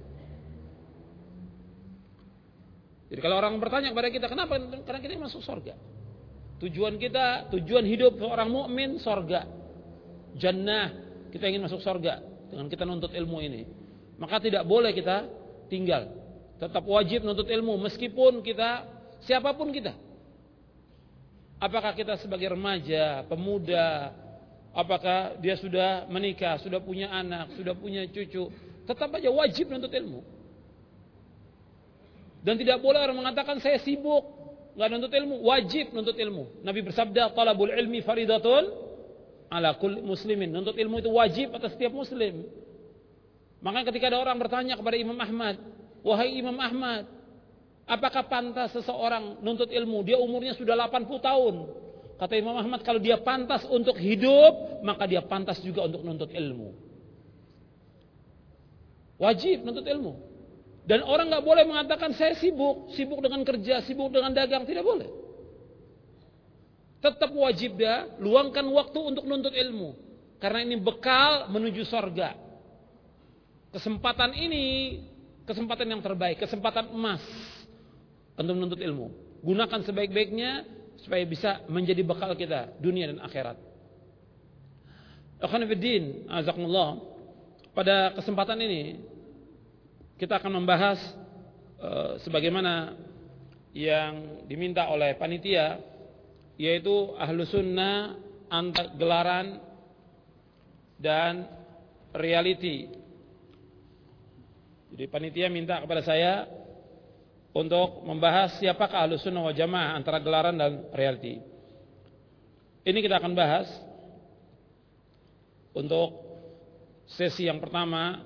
[3.07, 4.59] Jadi kalau orang bertanya kepada kita, kenapa?
[4.83, 5.79] Karena kita masuk surga.
[6.59, 9.47] Tujuan kita, tujuan hidup seorang mukmin surga.
[10.35, 10.91] Jannah,
[11.31, 12.19] kita ingin masuk surga
[12.51, 13.63] dengan kita nuntut ilmu ini.
[14.19, 15.23] Maka tidak boleh kita
[15.71, 16.11] tinggal.
[16.59, 18.83] Tetap wajib nuntut ilmu meskipun kita
[19.23, 19.95] siapa pun kita.
[21.61, 24.09] Apakah kita sebagai remaja, pemuda,
[24.73, 28.49] apakah dia sudah menikah, sudah punya anak, sudah punya cucu,
[28.89, 30.25] tetap aja wajib nuntut ilmu.
[32.41, 34.25] Dan tidak boleh orang mengatakan saya sibuk,
[34.73, 36.65] nggak nuntut ilmu, wajib nuntut ilmu.
[36.65, 38.63] Nabi bersabda, "Talabul ilmi faridatun
[39.53, 42.49] ala kulli muslimin." Nuntut ilmu itu wajib atas setiap muslim.
[43.61, 45.61] Maka ketika ada orang bertanya kepada Imam Ahmad,
[46.01, 47.05] "Wahai Imam Ahmad,
[47.89, 50.01] apakah pantas seseorang nuntut ilmu?
[50.05, 51.55] Dia umurnya sudah 80 tahun."
[52.21, 56.69] Kata Imam Ahmad, kalau dia pantas untuk hidup, maka dia pantas juga untuk nuntut ilmu.
[59.17, 60.13] Wajib nuntut ilmu.
[60.85, 65.09] Dan orang nggak boleh mengatakan saya sibuk, sibuk dengan kerja, sibuk dengan dagang, tidak boleh.
[67.01, 69.97] Tetap wajib dia luangkan waktu untuk nuntut ilmu.
[70.37, 72.37] Karena ini bekal menuju sorga.
[73.73, 74.65] Kesempatan ini
[75.45, 77.21] kesempatan yang terbaik, kesempatan emas
[78.37, 79.11] untuk menuntut ilmu.
[79.41, 80.65] Gunakan sebaik-baiknya
[81.01, 83.57] supaya bisa menjadi bekal kita dunia dan akhirat.
[85.41, 87.01] Akhwanifiddin, azakumullah.
[87.73, 89.01] Pada kesempatan ini
[90.21, 90.99] kita akan membahas
[91.81, 92.93] uh, sebagaimana
[93.73, 95.79] yang diminta oleh panitia
[96.59, 98.19] yaitu ahlu sunnah
[98.51, 99.57] antar gelaran
[101.01, 101.49] dan
[102.13, 102.91] reality.
[104.93, 106.45] Jadi panitia minta kepada saya
[107.51, 111.43] untuk membahas siapakah ahlu sunnah wal jamaah antara gelaran dan reality.
[112.81, 113.67] Ini kita akan bahas
[115.75, 116.15] untuk
[117.11, 118.23] sesi yang pertama,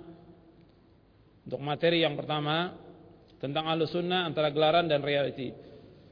[1.45, 2.77] untuk materi yang pertama
[3.41, 5.51] tentang ahlu sunnah antara gelaran dan reality.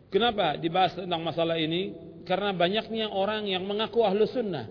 [0.10, 1.94] Kenapa dibahas tentang masalah ini?
[2.26, 4.70] Karena banyaknya orang yang mengaku ahlu sunnah.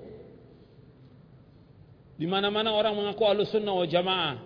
[2.15, 4.37] Di mana-mana orang mengaku ahlu sunnah wa jamaah.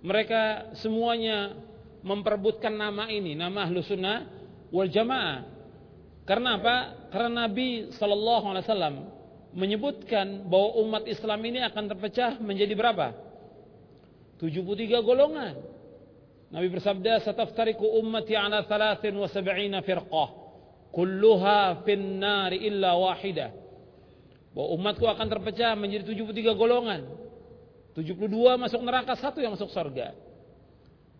[0.00, 1.56] Mereka semuanya
[2.00, 4.28] memperebutkan nama ini, nama ahlu sunnah
[4.72, 5.44] wal jamaah.
[6.24, 6.76] Karena apa?
[7.10, 8.94] Karena Nabi Sallallahu Alaihi Wasallam
[9.50, 13.12] menyebutkan bahwa umat Islam ini akan terpecah menjadi berapa?
[14.38, 15.54] 73 golongan.
[16.50, 20.28] Nabi bersabda, "Sataftariqu ummati ala 73 firqah,
[20.94, 23.50] kulluha fin nar illa wahidah."
[24.50, 27.06] Bahwa umatku akan terpecah menjadi 73 golongan.
[27.94, 30.29] 72 masuk neraka, satu yang masuk surga.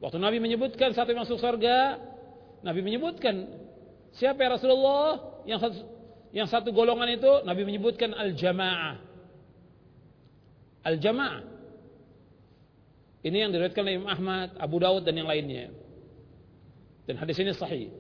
[0.01, 2.01] Waktu Nabi menyebutkan satu yang masuk surga,
[2.65, 3.47] Nabi menyebutkan
[4.17, 5.79] siapa ya Rasulullah yang satu,
[6.33, 8.97] yang satu golongan itu Nabi menyebutkan al-jamaah.
[10.89, 11.45] Al-jamaah.
[13.21, 15.69] Ini yang diriwayatkan oleh Imam Ahmad, Abu Dawud dan yang lainnya.
[17.05, 17.93] Dan hadis ini sahih.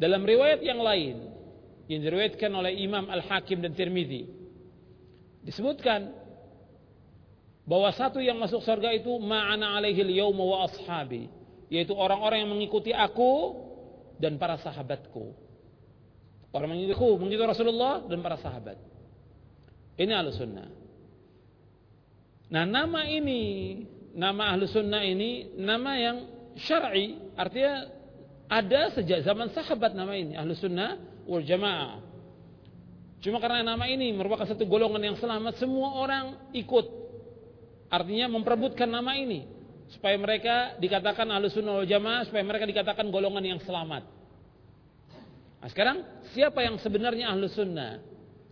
[0.00, 1.28] Dalam riwayat yang lain
[1.92, 4.24] yang diriwayatkan oleh Imam Al-Hakim dan Tirmizi
[5.44, 6.19] disebutkan
[7.70, 11.30] bahwa satu yang masuk surga itu ma'ana alaihi al wa ashabi,
[11.70, 13.54] yaitu orang-orang yang mengikuti aku
[14.18, 15.30] dan para sahabatku.
[16.50, 18.74] Orang mengikuti aku, mengikuti Rasulullah dan para sahabat.
[19.94, 20.66] Ini ahlu sunnah.
[22.50, 23.42] Nah nama ini
[24.18, 26.16] nama ahlu sunnah ini nama yang
[26.58, 27.86] syar'i artinya
[28.50, 30.98] ada sejak zaman sahabat nama ini ahlu sunnah
[31.30, 32.02] wal jamaah
[33.22, 37.00] cuma karena nama ini merupakan satu golongan yang selamat semua orang ikut
[37.90, 39.44] artinya memperebutkan nama ini
[39.90, 44.06] supaya mereka dikatakan wal jamaah supaya mereka dikatakan golongan yang selamat
[45.60, 48.00] nah sekarang siapa yang sebenarnya ahlu sunnah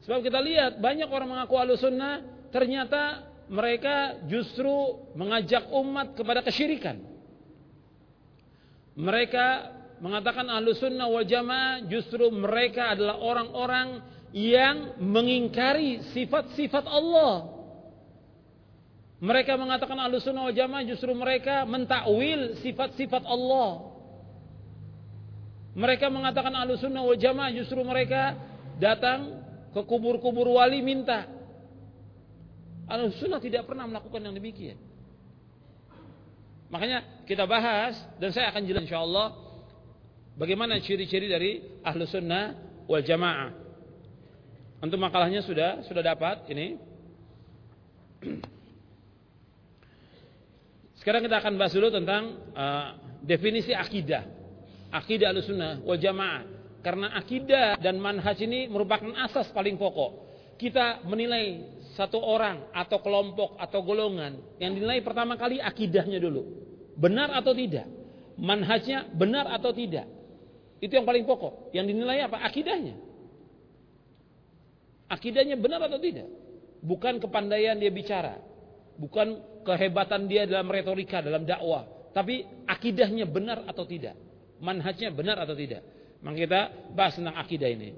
[0.03, 2.20] sebab kita lihat banyak orang mengaku ahlu sunnah
[2.51, 7.01] ternyata mereka justru mengajak umat kepada kesyirikan.
[8.98, 9.46] Mereka
[10.05, 14.05] mengatakan ahlu sunnah wal jamaah justru mereka adalah orang-orang
[14.37, 17.58] yang mengingkari sifat-sifat Allah.
[19.18, 23.98] Mereka mengatakan ahlu sunnah wal jamaah justru mereka mentakwil sifat-sifat Allah.
[25.74, 28.38] Mereka mengatakan ahlu sunnah wal jamaah justru mereka
[28.78, 29.42] datang
[29.74, 31.26] ke kubur-kubur wali minta
[32.88, 34.81] Al sunnah tidak pernah melakukan yang demikian.
[36.72, 39.28] Makanya kita bahas dan saya akan jelaskan insyaallah
[40.40, 42.57] bagaimana ciri-ciri dari ahlu sunnah
[42.88, 43.52] wal jamaah.
[44.81, 46.66] Untuk makalahnya sudah sudah dapat ini.
[50.98, 52.22] Sekarang kita akan bahas dulu tentang
[52.54, 52.87] uh,
[53.22, 54.26] definisi akidah.
[54.90, 56.42] Akidah ahlu sunnah wal jamaah.
[56.82, 60.26] Karena akidah dan manhaj ini merupakan asas paling pokok.
[60.58, 66.46] Kita menilai satu orang atau kelompok atau golongan yang dinilai pertama kali akidahnya dulu.
[66.94, 67.87] Benar atau tidak?
[68.38, 70.06] Manhajnya benar atau tidak?
[70.78, 71.74] Itu yang paling pokok.
[71.74, 72.38] Yang dinilai apa?
[72.46, 72.94] Akidahnya.
[75.11, 76.30] Akidahnya benar atau tidak?
[76.78, 78.38] Bukan kepandaian dia bicara.
[78.98, 81.85] Bukan kehebatan dia dalam retorika, dalam dakwah.
[82.16, 84.16] Tapi akidahnya benar atau tidak?
[84.64, 85.85] Manhajnya benar atau tidak?
[86.24, 86.61] Maka kita
[86.96, 87.94] bahas tentang akidah ini.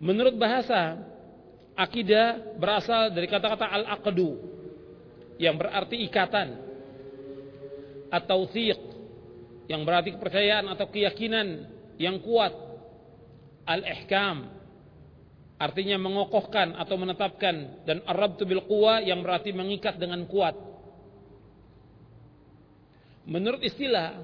[0.00, 0.96] Menurut bahasa
[1.76, 4.40] Akidah berasal dari kata-kata al-aqdu
[5.36, 6.56] yang berarti ikatan
[8.08, 8.80] atau thiq
[9.68, 11.68] yang berarti kepercayaan atau keyakinan
[12.00, 12.56] yang kuat.
[13.68, 14.56] Al-ihkam
[15.60, 20.56] artinya mengokohkan atau menetapkan dan arabtu bil quwa yang berarti mengikat dengan kuat.
[23.26, 24.22] Menurut istilah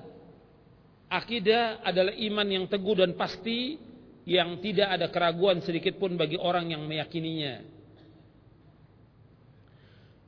[1.10, 3.76] akidah adalah iman yang teguh dan pasti
[4.22, 7.66] yang tidak ada keraguan sedikit pun bagi orang yang meyakininya.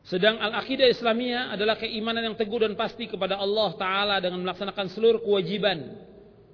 [0.05, 5.25] Sedang al-aqidah Islamiyah adalah keimanan yang teguh dan pasti kepada Allah Ta'ala dengan melaksanakan seluruh
[5.25, 5.97] kewajiban.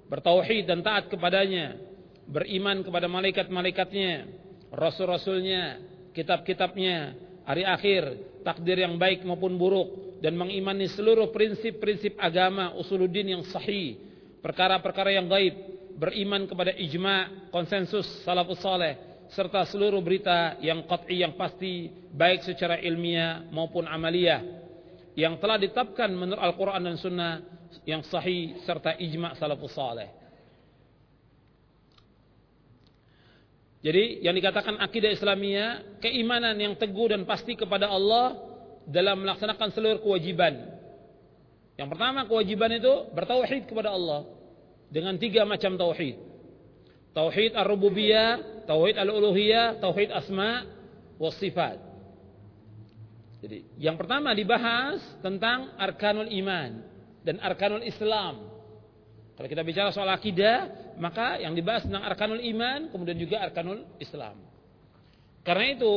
[0.07, 1.75] Bertauhid dan taat kepadanya.
[2.31, 4.31] Beriman kepada malaikat-malaikatnya.
[4.71, 5.83] Rasul-rasulnya.
[6.15, 7.15] Kitab-kitabnya.
[7.43, 8.03] Hari akhir.
[8.47, 10.10] Takdir yang baik maupun buruk.
[10.21, 13.97] Dan mengimani seluruh prinsip-prinsip agama usuluddin yang sahih.
[14.45, 15.53] Perkara-perkara yang gaib
[15.97, 18.97] beriman kepada ijma, konsensus salafus saleh
[19.31, 24.43] serta seluruh berita yang qat'i yang pasti baik secara ilmiah maupun amaliyah
[25.15, 27.39] yang telah ditetapkan menurut Al-Qur'an dan Sunnah
[27.87, 30.11] yang sahih serta ijma salafus saleh.
[33.81, 38.37] Jadi yang dikatakan akidah Islamiyah, keimanan yang teguh dan pasti kepada Allah
[38.87, 40.57] dalam melaksanakan seluruh kewajiban.
[41.77, 44.27] Yang pertama kewajiban itu bertauhid kepada Allah
[44.91, 46.19] dengan tiga macam tauhid.
[47.11, 50.67] Tauhid ar-rububiyah, tauhid al-uluhiyah, tauhid asma
[51.19, 51.79] wa sifat.
[53.41, 56.85] Jadi yang pertama dibahas tentang arkanul iman
[57.25, 58.51] dan arkanul Islam.
[59.33, 60.69] Kalau kita bicara soal akidah,
[61.01, 64.50] maka yang dibahas tentang arkanul iman, kemudian juga arkanul Islam.
[65.41, 65.93] Karena itu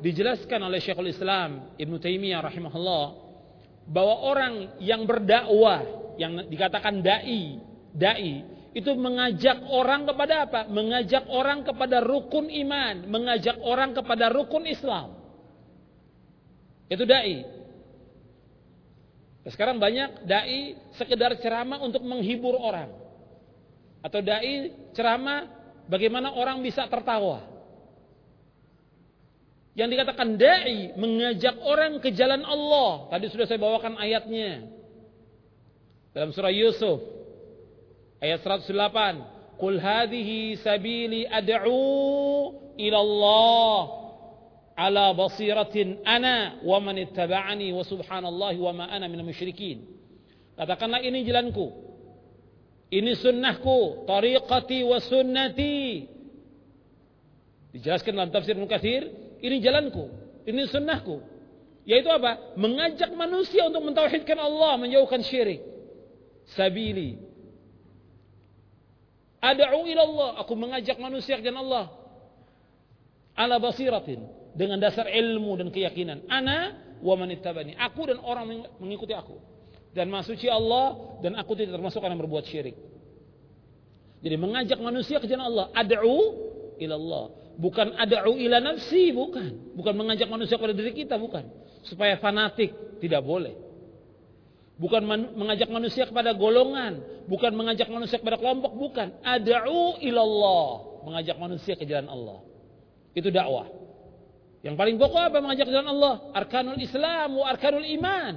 [0.00, 3.06] dijelaskan oleh Syekhul Islam Ibn Taimiyah rahimahullah
[3.88, 5.84] bahwa orang yang berdakwah
[6.16, 7.60] yang dikatakan dai,
[7.92, 10.60] dai itu mengajak orang kepada apa?
[10.68, 15.16] Mengajak orang kepada rukun iman, mengajak orang kepada rukun Islam.
[16.92, 17.40] Itu dai.
[19.48, 22.92] Sekarang banyak dai sekedar ceramah untuk menghibur orang.
[24.04, 25.48] Atau dai ceramah
[25.88, 27.55] bagaimana orang bisa tertawa.
[29.76, 33.12] Yang dikatakan dai mengajak orang ke jalan Allah.
[33.12, 34.72] Tadi sudah saya bawakan ayatnya.
[36.16, 37.04] Dalam surah Yusuf
[38.24, 39.20] ayat 108,
[39.60, 41.76] "Qul hadhihi sabili ad'u
[42.80, 43.80] ila Allah
[44.76, 49.84] ala basiratin ana wa man ittaba'ani wa subhanallahi wa ma ana minal musyrikin.
[50.56, 51.72] Katakanlah ini jalanku.
[52.92, 56.06] Ini sunnahku, tariqati wa sunnati.
[57.76, 60.08] Dijelaskan dalam tafsir Mukathir, ini jalanku,
[60.46, 61.20] ini sunnahku.
[61.86, 62.58] Yaitu apa?
[62.58, 65.62] Mengajak manusia untuk mentauhidkan Allah, menjauhkan syirik.
[66.58, 67.22] Sabili.
[69.38, 71.94] Ad'u ila Allah, aku mengajak manusia ke Allah.
[73.38, 74.26] Ala basiratin
[74.56, 76.26] dengan dasar ilmu dan keyakinan.
[76.26, 77.78] Ana wa manittabani.
[77.78, 79.38] Aku dan orang mengikuti aku.
[79.94, 82.76] Dan masuci Allah dan aku tidak termasuk orang yang berbuat syirik.
[84.26, 85.66] Jadi mengajak manusia ke jalan Allah.
[85.70, 86.16] Ad'u
[86.82, 87.45] ilallah.
[87.56, 89.72] Bukan ad'u ila nafsi, bukan.
[89.72, 91.48] Bukan mengajak manusia kepada diri kita, bukan.
[91.88, 93.56] Supaya fanatik, tidak boleh.
[94.76, 95.00] Bukan
[95.32, 99.08] mengajak manusia kepada golongan, bukan mengajak manusia kepada kelompok, bukan.
[99.24, 102.44] Ad'u ilallah, mengajak manusia ke jalan Allah.
[103.16, 103.72] Itu dakwah.
[104.60, 106.14] Yang paling pokok apa mengajak jalan Allah?
[106.36, 108.34] Arkanul Islam wa arkanul iman.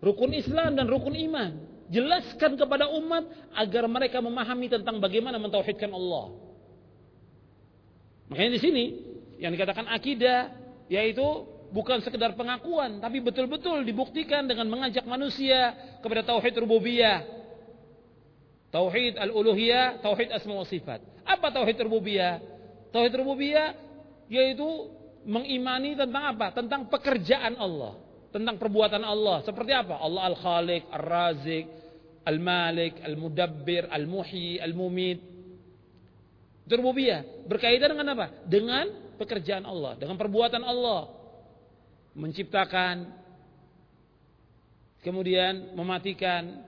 [0.00, 1.60] Rukun Islam dan rukun iman.
[1.92, 6.49] Jelaskan kepada umat agar mereka memahami tentang bagaimana mentauhidkan Allah.
[8.30, 8.84] Makanya di sini
[9.42, 10.54] yang dikatakan akidah
[10.86, 11.22] yaitu
[11.74, 17.26] bukan sekedar pengakuan tapi betul-betul dibuktikan dengan mengajak manusia kepada tauhid rububiyah.
[18.70, 21.02] Tauhid al-uluhiyah, tauhid asma wa sifat.
[21.26, 22.38] Apa tauhid rububiyah?
[22.94, 23.74] Tauhid rububiyah
[24.30, 24.66] yaitu
[25.26, 26.54] mengimani tentang apa?
[26.54, 27.98] Tentang pekerjaan Allah,
[28.30, 29.42] tentang perbuatan Allah.
[29.42, 29.98] Seperti apa?
[29.98, 31.66] Allah Al-Khaliq, Ar-Razik,
[32.24, 35.18] Al-Malik, Al-Mudabbir, Al-Muhyi, Al-Mumit.
[36.68, 37.46] Rububiyah.
[37.48, 38.26] Berkaitan dengan apa?
[38.44, 41.12] Dengan pekerjaan Allah, dengan perbuatan Allah.
[42.16, 43.06] Menciptakan,
[45.00, 46.64] kemudian mematikan,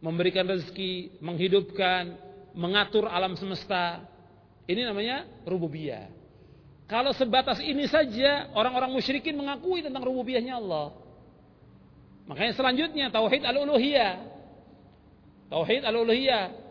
[0.00, 2.16] memberikan rezeki, menghidupkan,
[2.56, 4.04] mengatur alam semesta.
[4.66, 6.10] Ini namanya rububiyah.
[6.86, 10.94] Kalau sebatas ini saja orang-orang musyrikin mengakui tentang rububiyahnya Allah.
[12.26, 14.14] Makanya selanjutnya tauhid al-uluhiyah.
[15.50, 16.65] Tauhid al-uluhiyah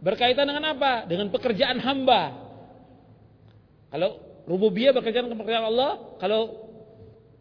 [0.00, 1.04] berkaitan dengan apa?
[1.08, 2.22] Dengan pekerjaan hamba.
[3.92, 5.90] Kalau rububiyah berkaitan dengan pekerjaan Allah,
[6.20, 6.66] kalau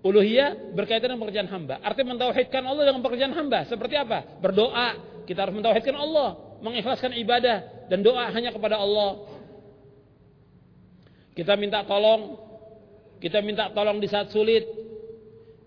[0.06, 1.82] uluhiyah berkaitan dengan pekerjaan hamba.
[1.82, 3.66] Artinya mentauhidkan Allah dengan pekerjaan hamba.
[3.66, 4.38] Seperti apa?
[4.38, 9.26] Berdoa, kita harus mentauhidkan Allah, mengikhlaskan ibadah dan doa hanya kepada Allah.
[11.34, 12.40] Kita minta tolong,
[13.20, 14.64] kita minta tolong di saat sulit,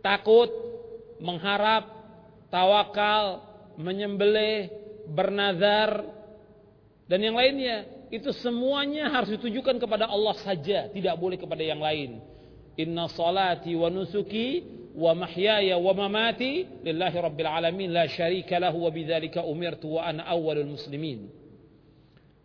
[0.00, 0.48] takut,
[1.18, 1.90] mengharap,
[2.48, 3.42] tawakal,
[3.76, 4.70] menyembelih,
[5.10, 6.17] bernazar,
[7.08, 7.88] dan yang lainnya.
[8.08, 12.24] Itu semuanya harus ditujukan kepada Allah saja, tidak boleh kepada yang lain.
[12.80, 14.64] Inna salati wa nusuki
[14.96, 20.24] wa mahyaya wa mamati lillahi rabbil alamin la syarika lahu wa bidzalika umirtu wa ana
[20.24, 21.28] awwalul muslimin.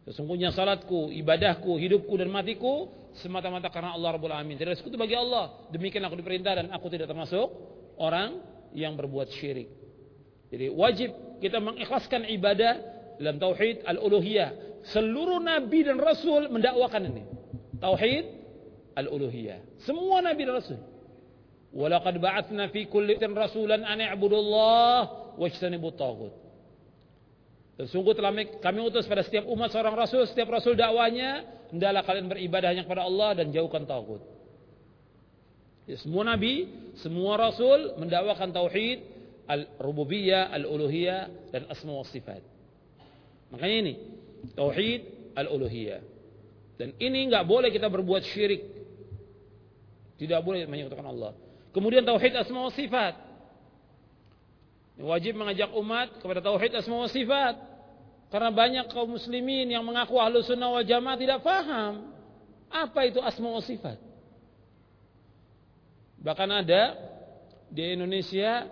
[0.03, 2.91] Sesungguhnya salatku, ibadahku, hidupku dan matiku
[3.23, 4.59] semata-mata karena Allah Rabbul Alamin.
[4.59, 5.63] Tidak sekutu bagi Allah.
[5.71, 7.47] Demikian aku diperintah dan aku tidak termasuk
[7.95, 8.43] orang
[8.75, 9.71] yang berbuat syirik.
[10.51, 14.81] Jadi wajib kita mengikhlaskan ibadah dalam tauhid al-uluhiyah.
[14.83, 17.23] Seluruh nabi dan rasul mendakwakan ini.
[17.79, 18.25] Tauhid
[18.95, 19.83] al-uluhiyah.
[19.87, 20.79] Semua nabi dan rasul.
[21.73, 26.33] Walaqad ba'atsna fi kulli rasulan an i'budullah wajtanibut taghut.
[27.73, 28.29] Sungguh telah
[28.61, 31.41] kami utus pada setiap umat seorang rasul, setiap rasul dakwanya,
[31.73, 34.21] hendaklah kalian beribadah hanya kepada Allah dan jauhkan tauhid.
[35.89, 36.69] Ya, semua nabi,
[37.01, 38.99] semua rasul mendakwakan tauhid,
[39.49, 42.52] al-rububiyah, al-uluhiyah dan asma wa sifat.
[43.53, 43.93] Makanya ini
[44.57, 45.01] tauhid
[45.37, 46.01] al-uluhiyah.
[46.73, 48.65] Dan ini nggak boleh kita berbuat syirik.
[50.17, 51.37] Tidak boleh menyekutukan Allah.
[51.69, 53.13] Kemudian tauhid asma wa sifat.
[54.97, 57.55] Wajib mengajak umat kepada tauhid asma wa sifat.
[58.33, 62.09] Karena banyak kaum muslimin yang mengaku ahlu sunnah wal jamaah tidak paham.
[62.73, 64.01] Apa itu asma wa sifat?
[66.17, 66.97] Bahkan ada
[67.69, 68.65] di Indonesia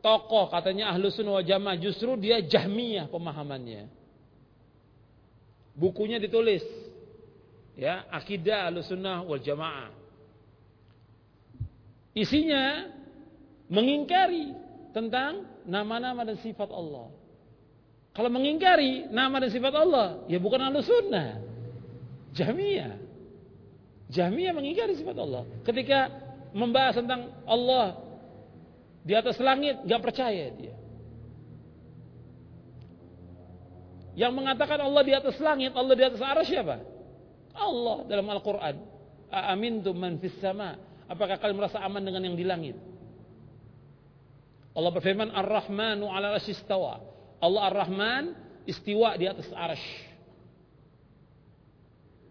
[0.00, 3.97] tokoh katanya ahlu sunnah wal jamaah justru dia jahmiyah pemahamannya.
[5.78, 6.66] Bukunya ditulis
[7.78, 9.94] ya akidah ahlu sunnah wal jamaah.
[12.18, 12.90] Isinya
[13.70, 14.50] mengingkari
[14.90, 17.14] tentang nama-nama dan sifat Allah.
[18.10, 21.38] Kalau mengingkari nama dan sifat Allah, ya bukan ahlu sunnah.
[22.34, 22.98] Jahmiyah.
[24.10, 25.46] Jahmiyah mengingkari sifat Allah.
[25.62, 26.10] Ketika
[26.50, 28.02] membahas tentang Allah
[29.06, 30.74] di atas langit, gak percaya dia.
[34.18, 36.82] Yang mengatakan Allah di atas langit, Allah di atas arah siapa?
[37.54, 38.76] Allah dalam Al-Quran.
[39.30, 40.74] Aamintum man fis sama
[41.08, 42.76] Apakah kalian merasa aman dengan yang di langit?
[44.76, 47.00] Allah berfirman Ar-Rahmanu ala istawa.
[47.40, 48.36] Allah Ar-Rahman
[48.68, 49.88] istiwa di atas arash.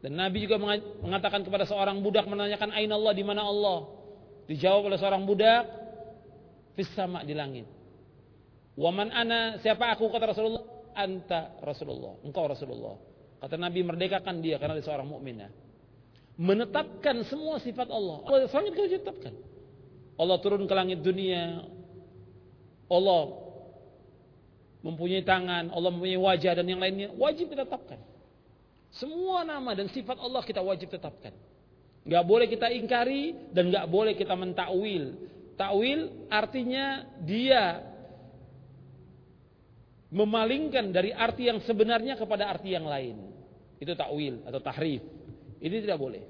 [0.05, 0.61] Dan Nabi juga
[1.01, 3.89] mengatakan kepada seorang budak menanyakan aina Allah di mana Allah?
[4.45, 5.65] Dijawab oleh seorang budak
[6.77, 7.65] fis sama di langit.
[8.77, 10.76] Waman ana siapa aku kata Rasulullah?
[10.97, 12.17] Anta Rasulullah.
[12.25, 12.97] Engkau Rasulullah.
[13.37, 15.45] Kata Nabi merdekakan dia karena dia seorang mukmin
[16.37, 18.21] menetapkan semua sifat Allah.
[18.29, 19.33] Allah sangat kita tetapkan.
[20.17, 21.65] Allah turun ke langit dunia.
[22.87, 23.21] Allah
[24.85, 27.99] mempunyai tangan, Allah mempunyai wajah dan yang lainnya wajib kita tetapkan.
[28.93, 31.35] Semua nama dan sifat Allah kita wajib tetapkan.
[32.07, 35.27] Gak boleh kita ingkari dan gak boleh kita mentakwil.
[35.59, 37.83] Takwil artinya dia
[40.13, 43.19] memalingkan dari arti yang sebenarnya kepada arti yang lain.
[43.77, 45.03] Itu takwil atau tahrif.
[45.59, 46.23] Ini tidak boleh.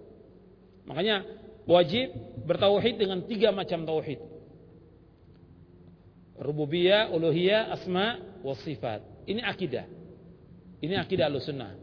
[0.88, 1.24] Makanya
[1.68, 2.16] wajib
[2.48, 4.20] bertauhid dengan tiga macam tauhid.
[6.38, 9.02] Rububiyah, uluhiyah, asma, wa sifat.
[9.26, 9.86] Ini akidah.
[10.80, 11.74] Ini akidah sunnah.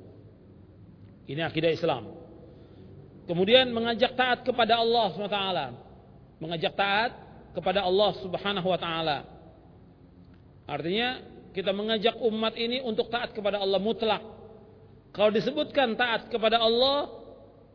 [1.27, 2.15] Ini akidah Islam.
[3.25, 5.41] Kemudian mengajak taat kepada Allah SWT.
[6.39, 7.13] Mengajak taat
[7.57, 9.19] kepada Allah Subhanahu wa taala.
[10.69, 14.23] Artinya kita mengajak umat ini untuk taat kepada Allah mutlak.
[15.15, 17.25] Kalau disebutkan taat kepada Allah,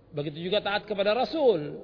[0.10, 1.78] Begitu juga taat kepada Rasul.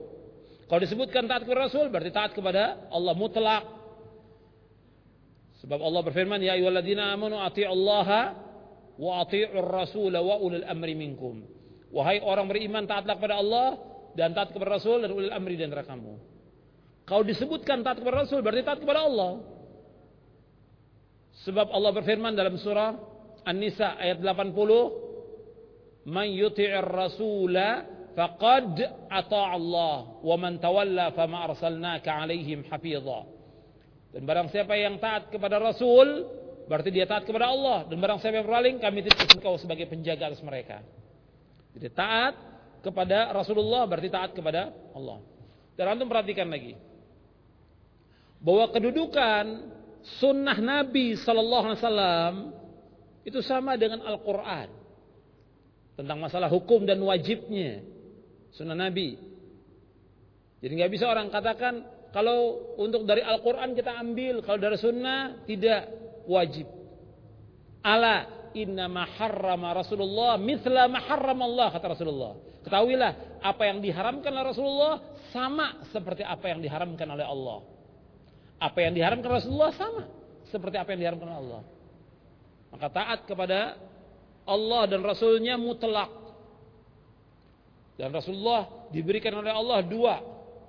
[0.65, 3.63] Kalau disebutkan taat kepada Rasul berarti taat kepada Allah mutlak.
[5.61, 8.21] Sebab Allah berfirman, "Ya ayyuhalladzina amanu athi'ullaha
[8.97, 11.45] wa athi'ur rasul wa ulil amri minkum."
[11.93, 13.67] Wahai orang beriman taatlah kepada Allah
[14.17, 16.17] dan taat kepada Rasul dan ulil amri dan kamu.
[17.07, 19.45] Kalau disebutkan taat kepada Rasul berarti taat kepada Allah.
[21.45, 22.97] Sebab Allah berfirman dalam surah
[23.45, 28.79] An-Nisa ayat 80, "Man yuti'ir rasula faqad
[29.11, 33.27] ata Allah wa man tawalla fama arsalnaka alaihim hafidha.
[34.15, 36.23] Dan barang siapa yang taat kepada Rasul
[36.71, 37.83] berarti dia taat kepada Allah.
[37.91, 40.79] Dan barang siapa yang berpaling kami titip engkau sebagai penjaga atas mereka.
[41.75, 42.33] Jadi taat
[42.79, 45.19] kepada Rasulullah berarti taat kepada Allah.
[45.75, 46.79] Dan antum perhatikan lagi
[48.39, 49.43] bahwa kedudukan
[50.21, 52.33] sunnah Nabi Sallallahu Alaihi Wasallam
[53.25, 54.69] itu sama dengan Al-Quran
[55.97, 57.81] tentang masalah hukum dan wajibnya
[58.53, 59.17] sunnah Nabi.
[60.61, 61.81] Jadi nggak bisa orang katakan
[62.13, 65.89] kalau untuk dari Al-Quran kita ambil, kalau dari sunnah tidak
[66.29, 66.69] wajib.
[67.83, 72.33] Ala inna maharrama Rasulullah mithla maharram Allah kata Rasulullah.
[72.63, 74.93] Ketahuilah apa yang diharamkan oleh Rasulullah
[75.29, 77.74] sama seperti apa yang diharamkan oleh Allah.
[78.65, 80.09] Apa yang diharamkan Rasulullah sama
[80.49, 81.61] seperti apa yang diharamkan Allah.
[82.73, 83.77] Maka taat kepada
[84.45, 86.09] Allah dan Rasulnya mutlak
[87.95, 90.15] dan Rasulullah diberikan oleh Allah dua,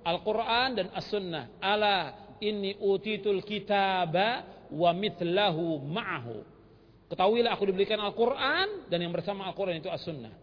[0.06, 1.58] Al-Quran dan As-Sunnah.
[1.58, 6.36] Ala inni utitul kitaba wa mitlahu ma'ahu.
[7.10, 10.34] Ketahuilah aku diberikan Al-Quran dan yang bersama Al-Quran itu As-Sunnah.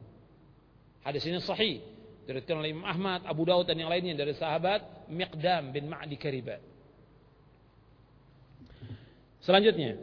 [1.04, 1.84] Hadis ini sahih.
[2.24, 6.73] Diriwayatkan oleh Imam Ahmad, Abu Daud dan yang lainnya dari sahabat Miqdam bin Ma'di Karibat.
[9.44, 10.00] Selanjutnya,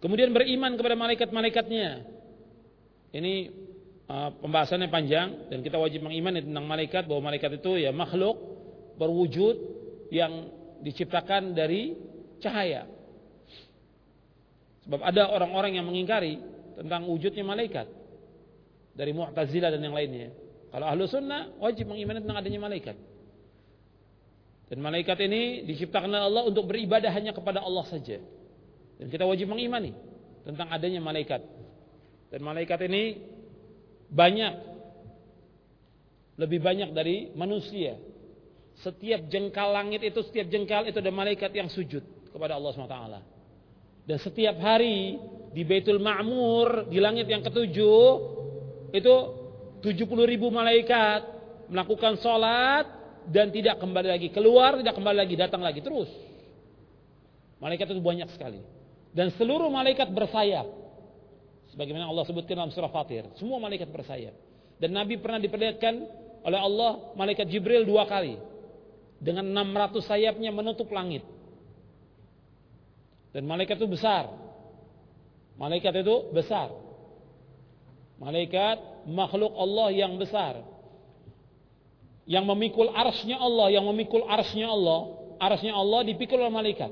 [0.00, 2.08] kemudian beriman kepada malaikat-malaikatnya.
[3.12, 3.34] Ini
[4.08, 8.36] uh, pembahasannya panjang dan kita wajib mengimani tentang malaikat bahwa malaikat itu ya makhluk
[8.96, 9.56] berwujud
[10.08, 10.48] yang
[10.80, 11.96] diciptakan dari
[12.40, 12.88] cahaya.
[14.88, 16.40] Sebab ada orang-orang yang mengingkari
[16.78, 17.90] tentang wujudnya malaikat
[18.96, 20.32] dari Mu'tazilah dan yang lainnya.
[20.72, 22.96] Kalau ahlu sunnah wajib mengimani tentang adanya malaikat.
[24.66, 28.18] Dan malaikat ini diciptakan oleh Allah untuk beribadah hanya kepada Allah saja.
[28.98, 29.94] Dan kita wajib mengimani
[30.42, 31.42] tentang adanya malaikat.
[32.34, 33.22] Dan malaikat ini
[34.10, 34.76] banyak
[36.36, 37.96] Lebih banyak dari manusia.
[38.84, 43.00] Setiap jengkal langit itu, setiap jengkal itu ada malaikat yang sujud kepada Allah SWT.
[44.04, 45.16] Dan setiap hari
[45.56, 48.08] di Baitul Ma'mur, di langit yang ketujuh,
[48.92, 49.14] itu
[49.80, 51.24] 70 ribu malaikat
[51.72, 52.84] melakukan sholat
[53.30, 54.28] dan tidak kembali lagi.
[54.30, 55.80] Keluar, tidak kembali lagi, datang lagi.
[55.82, 56.10] Terus.
[57.58, 58.60] Malaikat itu banyak sekali.
[59.16, 60.68] Dan seluruh malaikat bersayap.
[61.72, 63.26] Sebagaimana Allah sebutkan dalam surah Fatir.
[63.40, 64.36] Semua malaikat bersayap.
[64.76, 65.94] Dan Nabi pernah diperlihatkan
[66.46, 68.38] oleh Allah malaikat Jibril dua kali
[69.16, 71.24] dengan 600 sayapnya menutup langit.
[73.32, 74.28] Dan malaikat itu besar.
[75.56, 76.68] Malaikat itu besar.
[78.20, 80.60] Malaikat makhluk Allah yang besar.
[82.26, 86.90] Yang memikul arsnya Allah, yang memikul arsnya Allah, arsnya Allah dipikul oleh malaikat.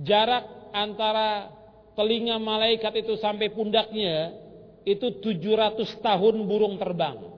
[0.00, 1.52] Jarak antara
[1.92, 4.32] telinga malaikat itu sampai pundaknya
[4.88, 7.28] itu 700 tahun burung terbang.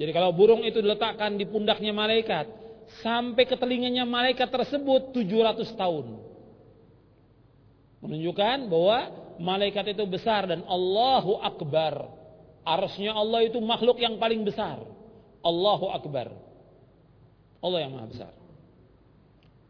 [0.00, 2.48] Jadi kalau burung itu diletakkan di pundaknya malaikat,
[3.04, 6.06] sampai ke telinganya malaikat tersebut 700 tahun.
[8.02, 8.98] Menunjukkan bahwa
[9.38, 12.23] malaikat itu besar dan Allahu Akbar.
[12.64, 14.80] Arsnya Allah itu makhluk yang paling besar.
[15.44, 16.32] Allahu Akbar.
[17.60, 18.32] Allah yang maha besar.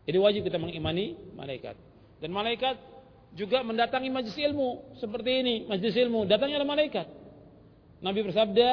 [0.06, 1.74] Jadi wajib kita mengimani malaikat.
[2.22, 2.78] Dan malaikat
[3.34, 7.06] juga mendatangi majlis ilmu seperti ini, majlis ilmu datangnya oleh malaikat.
[7.98, 8.68] Nabi bersabda,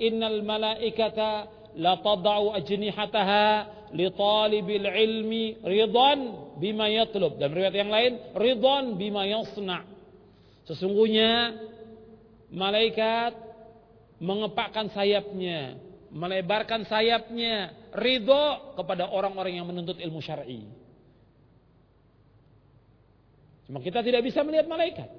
[0.00, 3.44] innal malaikata la tad'u ajnihataha
[3.92, 6.18] li talibil ilmi ridan
[6.58, 9.86] bima yatlub dan riwayat yang lain ridan bima yasna
[10.66, 11.54] sesungguhnya
[12.50, 13.36] malaikat
[14.22, 15.76] mengepakkan sayapnya
[16.12, 20.64] melebarkan sayapnya ridho kepada orang-orang yang menuntut ilmu syar'i
[23.68, 25.10] cuma kita tidak bisa melihat malaikat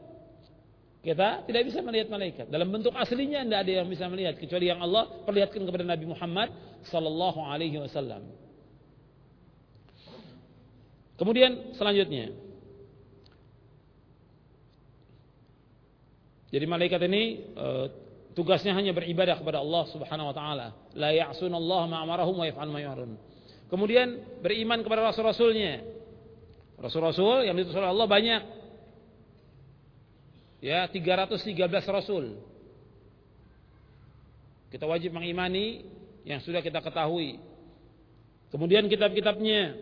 [1.08, 2.52] kita tidak bisa melihat malaikat.
[2.52, 6.52] Dalam bentuk aslinya tidak ada yang bisa melihat kecuali yang Allah perlihatkan kepada Nabi Muhammad
[6.84, 8.28] sallallahu alaihi wasallam.
[11.16, 12.36] Kemudian selanjutnya
[16.48, 17.68] Jadi malaikat ini e,
[18.38, 20.68] tugasnya hanya beribadah kepada Allah Subhanahu wa taala.
[20.94, 23.18] La ya'sunallaha ma amarahum wa yaf'alun ma.
[23.74, 25.82] Kemudian beriman kepada rasul-rasulnya.
[26.78, 28.42] Rasul-rasul yang diutus oleh Allah banyak
[30.62, 31.58] ya 313
[31.90, 32.38] rasul.
[34.70, 35.90] Kita wajib mengimani
[36.22, 37.42] yang sudah kita ketahui.
[38.54, 39.82] Kemudian kitab-kitabnya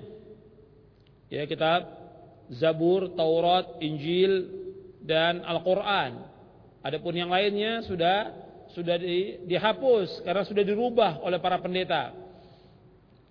[1.28, 1.91] ya kitab
[2.56, 4.47] Zabur, Taurat, Injil
[5.03, 6.32] dan Al-Qur'an.
[6.86, 8.44] Adapun yang lainnya sudah
[8.76, 12.11] sudah di, dihapus karena sudah dirubah oleh para pendeta.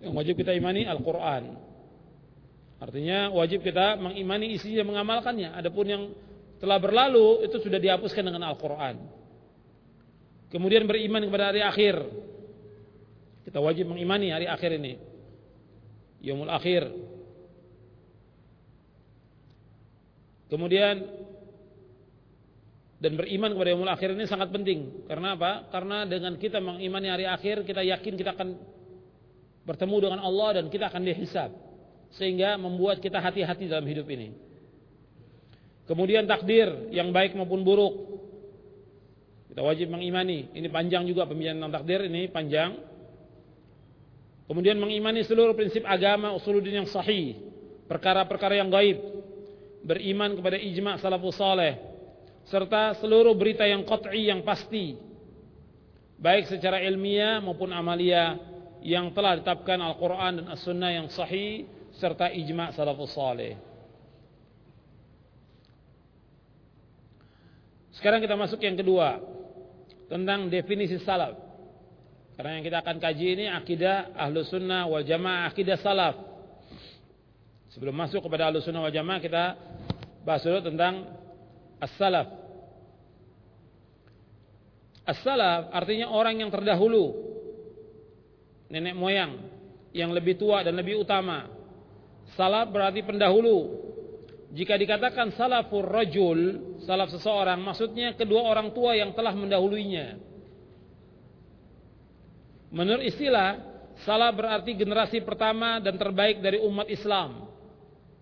[0.01, 1.55] Yang wajib kita imani Al-Qur'an.
[2.81, 5.55] Artinya wajib kita mengimani isinya mengamalkannya.
[5.55, 6.03] Adapun yang
[6.59, 8.99] telah berlalu itu sudah dihapuskan dengan Al-Quran.
[10.51, 11.95] Kemudian beriman kepada hari akhir.
[13.47, 14.99] Kita wajib mengimani hari akhir ini.
[16.25, 16.89] Yomul akhir.
[20.49, 21.05] Kemudian
[22.95, 25.03] dan beriman kepada yomul akhir ini sangat penting.
[25.11, 25.67] Karena apa?
[25.67, 28.55] Karena dengan kita mengimani hari akhir, kita yakin kita akan
[29.67, 31.51] bertemu dengan Allah dan kita akan dihisab.
[32.15, 34.31] Sehingga membuat kita hati-hati dalam hidup ini.
[35.85, 37.93] Kemudian takdir yang baik maupun buruk.
[39.51, 40.47] Kita wajib mengimani.
[40.55, 42.79] Ini panjang juga pembicaraan tentang takdir ini panjang.
[44.47, 47.33] Kemudian mengimani seluruh prinsip agama usuluddin yang sahih,
[47.89, 49.01] perkara-perkara yang gaib,
[49.81, 51.94] beriman kepada ijma' salafus saleh,
[52.45, 54.97] serta seluruh berita yang qat'i yang pasti,
[56.21, 58.37] baik secara ilmiah maupun amalia
[58.85, 61.65] yang telah ditetapkan Al-Qur'an dan As-Sunnah yang sahih
[61.97, 63.57] serta ijma' salafus saleh.
[67.95, 69.17] Sekarang kita masuk yang kedua
[70.11, 71.33] tentang definisi salaf.
[72.35, 76.19] Karena yang kita akan kaji ini akidah ahlu sunnah wal jamaah akidah salaf.
[77.71, 79.43] Sebelum masuk kepada ahlu sunnah wal jamaah kita
[80.27, 81.24] bahas dulu tentang
[81.85, 82.27] as-salaf.
[85.05, 87.13] As-salaf artinya orang yang terdahulu.
[88.73, 89.37] Nenek moyang
[89.93, 91.45] yang lebih tua dan lebih utama.
[92.33, 93.85] Salaf berarti pendahulu.
[94.55, 96.39] Jika dikatakan salafur rajul,
[96.83, 100.15] salaf seseorang, maksudnya kedua orang tua yang telah mendahuluinya.
[102.71, 103.61] Menurut istilah,
[104.03, 107.51] salaf berarti generasi pertama dan terbaik dari umat Islam.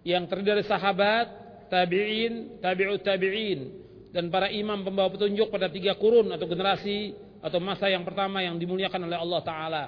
[0.03, 1.27] Yang terdiri dari sahabat,
[1.73, 3.81] tabi'in, tabi'ut tabi'in.
[4.13, 8.61] Dan para imam pembawa petunjuk pada tiga kurun atau generasi atau masa yang pertama yang
[8.61, 9.83] dimuliakan oleh Allah Ta'ala.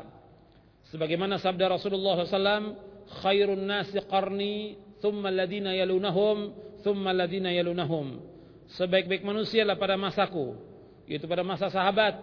[0.89, 2.73] Sebagaimana sabda Rasulullah SAW,
[3.21, 8.17] khairun nasi qarni thumma alladhina yalunahum thumma alladhina yalunahum
[8.65, 10.57] sebaik-baik manusia lah pada masaku
[11.05, 12.17] yaitu pada masa sahabat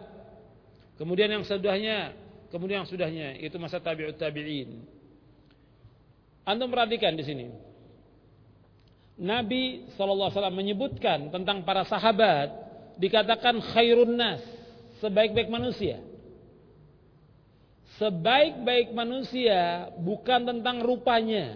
[1.03, 2.13] Kemudian yang sudahnya,
[2.53, 4.87] kemudian yang sudahnya itu masa tabi'ut tabi'in.
[6.47, 7.47] Antum perhatikan di sini.
[9.23, 12.51] Nabi SAW menyebutkan tentang para sahabat
[12.99, 14.43] dikatakan khairun nas,
[14.99, 16.03] sebaik-baik manusia.
[18.03, 21.55] Sebaik-baik manusia bukan tentang rupanya,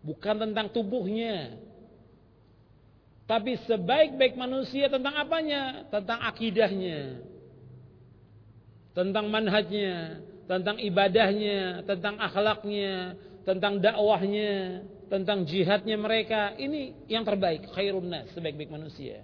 [0.00, 1.60] bukan tentang tubuhnya,
[3.28, 5.84] tapi sebaik-baik manusia tentang apanya?
[5.92, 7.20] Tentang akidahnya,
[8.96, 16.56] tentang manhajnya, tentang ibadahnya, tentang akhlaknya, tentang dakwahnya, tentang jihadnya mereka.
[16.56, 19.20] Ini yang terbaik, khairun nas, sebaik-baik manusia.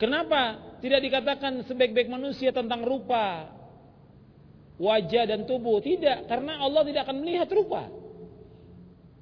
[0.00, 3.52] Kenapa tidak dikatakan sebaik-baik manusia tentang rupa,
[4.80, 5.84] wajah dan tubuh?
[5.84, 7.84] Tidak, karena Allah tidak akan melihat rupa.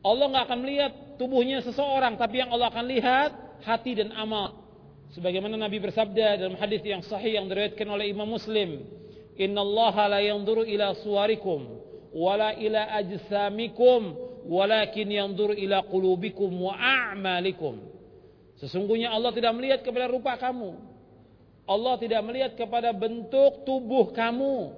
[0.06, 3.30] Allah nggak akan melihat tubuhnya seseorang, tapi yang Allah akan lihat
[3.66, 4.62] hati dan amal.
[5.12, 8.86] Sebagaimana Nabi bersabda dalam hadis yang sahih yang diriwayatkan oleh Imam Muslim,
[9.36, 11.82] "Inna Allah la yanzuru ila suwarikum
[12.12, 17.78] wala ila ajsamikum, walakin yanzuru ila qulubikum wa a'malikum."
[18.62, 20.78] Sesungguhnya Allah tidak melihat kepada rupa kamu.
[21.66, 24.74] Allah tidak melihat kepada bentuk tubuh kamu.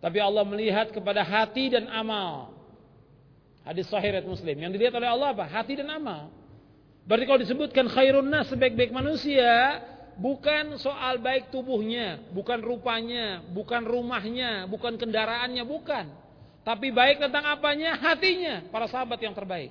[0.00, 2.52] Tapi Allah melihat kepada hati dan amal.
[3.64, 4.56] Hadis sahih Muslim.
[4.60, 5.44] Yang dilihat oleh Allah apa?
[5.48, 6.28] Hati dan amal.
[7.08, 9.80] Berarti kalau disebutkan khairun nas sebaik-baik manusia,
[10.18, 16.06] bukan soal baik tubuhnya, bukan rupanya, bukan rumahnya, bukan kendaraannya, bukan.
[16.66, 17.94] Tapi baik tentang apanya?
[17.94, 19.70] Hatinya, para sahabat yang terbaik.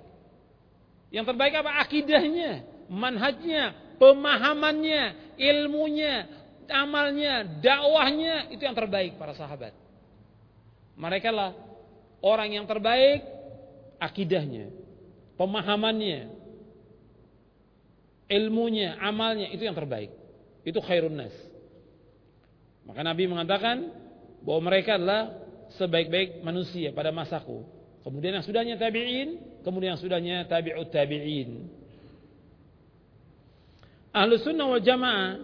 [1.11, 1.83] Yang terbaik apa?
[1.83, 6.29] Akidahnya manhajnya, pemahamannya, ilmunya,
[6.69, 9.73] amalnya, dakwahnya itu yang terbaik para sahabat.
[10.95, 11.51] Mereka lah
[12.23, 13.25] orang yang terbaik
[13.99, 14.71] akidahnya,
[15.35, 16.31] pemahamannya,
[18.31, 20.13] ilmunya, amalnya itu yang terbaik.
[20.65, 21.35] Itu khairun nas.
[22.85, 23.89] Maka Nabi mengatakan
[24.45, 25.44] bahwa mereka adalah
[25.75, 27.63] sebaik-baik manusia pada masaku.
[28.05, 31.65] Kemudian yang sudahnya tabi'in, kemudian yang sudahnya tabi'ut tabi'in.
[34.15, 35.41] Ahlu sunnah wal jamaah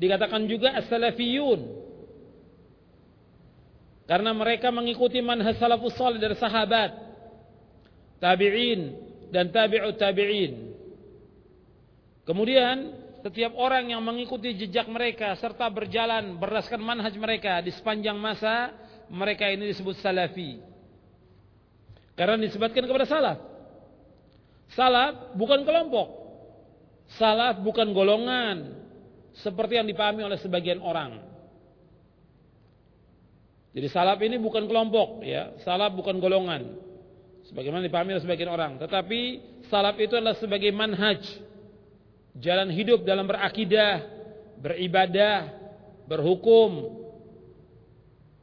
[0.00, 1.84] dikatakan juga as-salafiyun.
[4.04, 6.92] Karena mereka mengikuti manhaj salafus salih dari sahabat,
[8.20, 8.96] tabi'in
[9.32, 10.74] dan tabi'ut tabi'in.
[12.24, 18.68] Kemudian setiap orang yang mengikuti jejak mereka serta berjalan berdasarkan manhaj mereka di sepanjang masa,
[19.10, 20.60] mereka ini disebut salafi.
[22.14, 23.38] Karena disebutkan kepada salaf.
[24.74, 26.24] Salaf bukan kelompok,
[27.14, 28.80] Salaf bukan golongan
[29.38, 31.20] seperti yang dipahami oleh sebagian orang.
[33.74, 36.80] Jadi salaf ini bukan kelompok ya, salaf bukan golongan.
[37.50, 39.20] Sebagaimana dipahami oleh sebagian orang, tetapi
[39.68, 41.20] salaf itu adalah sebagai manhaj
[42.40, 44.00] jalan hidup dalam berakidah,
[44.64, 45.52] beribadah,
[46.08, 47.03] berhukum,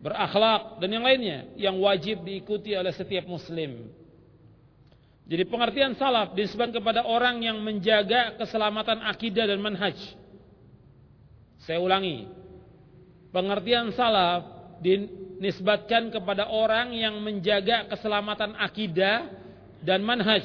[0.02, 3.94] berakhlak dan yang lainnya yang wajib diikuti oleh setiap muslim.
[5.30, 9.96] Jadi pengertian salaf disebut kepada orang yang menjaga keselamatan akidah dan manhaj.
[11.64, 12.28] Saya ulangi.
[13.32, 14.44] Pengertian salaf
[14.84, 19.30] dinisbatkan kepada orang yang menjaga keselamatan akidah
[19.86, 20.44] dan manhaj.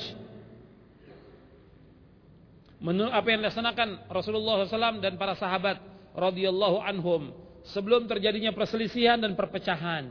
[2.76, 5.80] Menurut apa yang dilaksanakan Rasulullah SAW dan para sahabat
[6.12, 7.32] radhiyallahu anhum
[7.72, 10.06] sebelum terjadinya perselisihan dan perpecahan.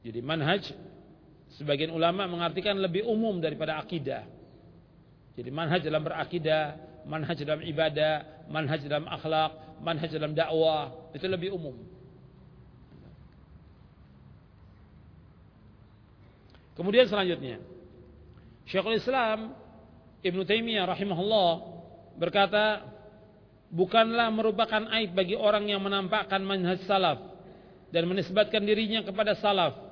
[0.00, 0.64] Jadi manhaj
[1.60, 4.24] sebagian ulama mengartikan lebih umum daripada akidah.
[5.36, 11.52] Jadi manhaj dalam berakidah, manhaj dalam ibadah, manhaj dalam akhlak, manhaj dalam dakwah itu lebih
[11.52, 11.76] umum.
[16.80, 17.60] Kemudian selanjutnya
[18.64, 19.52] Syekhul Islam
[20.24, 21.79] Ibn Taimiyah rahimahullah
[22.20, 22.84] berkata
[23.72, 27.16] bukanlah merupakan aib bagi orang yang menampakkan manhaj salaf
[27.88, 29.90] dan menisbatkan dirinya kepada salaf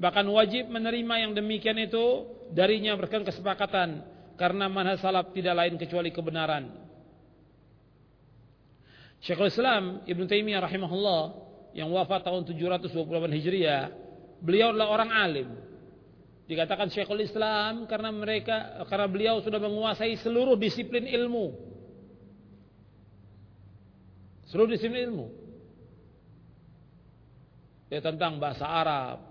[0.00, 2.24] Bahkan wajib menerima yang demikian itu
[2.56, 4.00] darinya berikan kesepakatan
[4.40, 6.72] karena manhaj salaf tidak lain kecuali kebenaran.
[9.20, 11.22] Syekhul Islam Ibn Taimiyah rahimahullah
[11.76, 13.92] yang wafat tahun 728 Hijriah,
[14.40, 15.48] beliau adalah orang alim.
[16.50, 21.54] Dikatakan Syekhul Islam karena mereka karena beliau sudah menguasai seluruh disiplin ilmu.
[24.50, 25.30] Seluruh disiplin ilmu.
[27.86, 29.22] Ya, tentang bahasa Arab,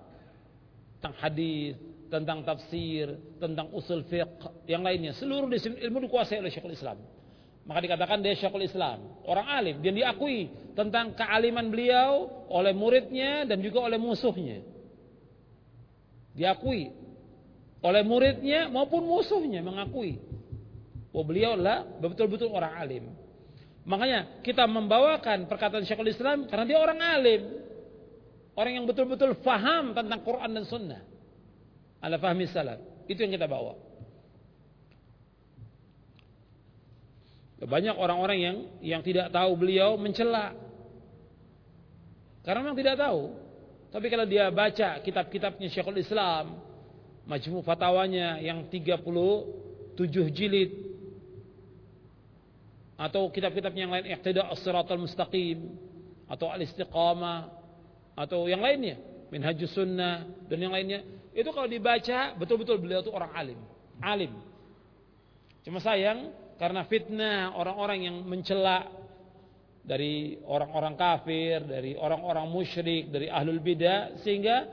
[0.95, 1.76] tentang hadis,
[2.07, 5.11] tentang tafsir, tentang usul fiqh, yang lainnya.
[5.11, 7.03] Seluruh disiplin ilmu dikuasai oleh Syekhul Islam.
[7.67, 13.59] Maka dikatakan dia Syekhul Islam, orang alim dan diakui tentang kealiman beliau oleh muridnya dan
[13.59, 14.63] juga oleh musuhnya.
[16.32, 16.99] Diakui
[17.80, 20.19] oleh muridnya maupun musuhnya mengakui
[21.09, 23.03] bahwa beliau adalah betul-betul orang alim.
[23.88, 27.41] Makanya kita membawakan perkataan Syekhul Islam karena dia orang alim.
[28.53, 31.01] Orang yang betul-betul faham tentang Quran dan Sunnah.
[32.03, 32.77] Ala fahmi salaf.
[33.07, 33.73] Itu yang kita bawa.
[37.59, 40.55] Banyak orang-orang yang yang tidak tahu beliau mencela.
[42.43, 43.36] Karena memang tidak tahu.
[43.89, 46.68] Tapi kalau dia baca kitab-kitabnya Syekhul Islam,
[47.26, 49.97] majmu fatwanya yang 37
[50.32, 50.72] jilid.
[52.99, 55.72] Atau kitab-kitab yang lain Iqtida As-Siratal Mustaqim
[56.28, 57.47] atau Al-Istiqamah
[58.20, 58.99] atau yang lainnya
[59.32, 61.05] Minhajus Sunnah dan yang lainnya.
[61.32, 63.59] Itu kalau dibaca betul-betul beliau itu orang alim.
[64.03, 64.34] Alim.
[65.63, 68.89] Cuma sayang karena fitnah orang-orang yang mencela
[69.86, 74.67] dari orang-orang kafir dari orang-orang musyrik dari ahlul bidah sehingga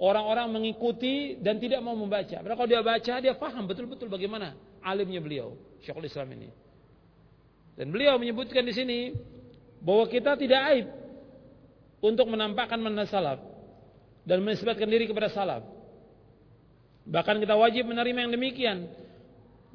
[0.00, 2.40] orang-orang mengikuti dan tidak mau membaca.
[2.40, 6.48] Padahal kalau dia baca dia paham betul-betul bagaimana alimnya beliau Syekhul Islam ini.
[7.76, 9.12] Dan beliau menyebutkan di sini
[9.84, 10.86] bahwa kita tidak aib
[12.00, 13.40] untuk menampakkan manhaj salaf
[14.24, 15.64] dan menisbatkan diri kepada salaf.
[17.04, 18.78] Bahkan kita wajib menerima yang demikian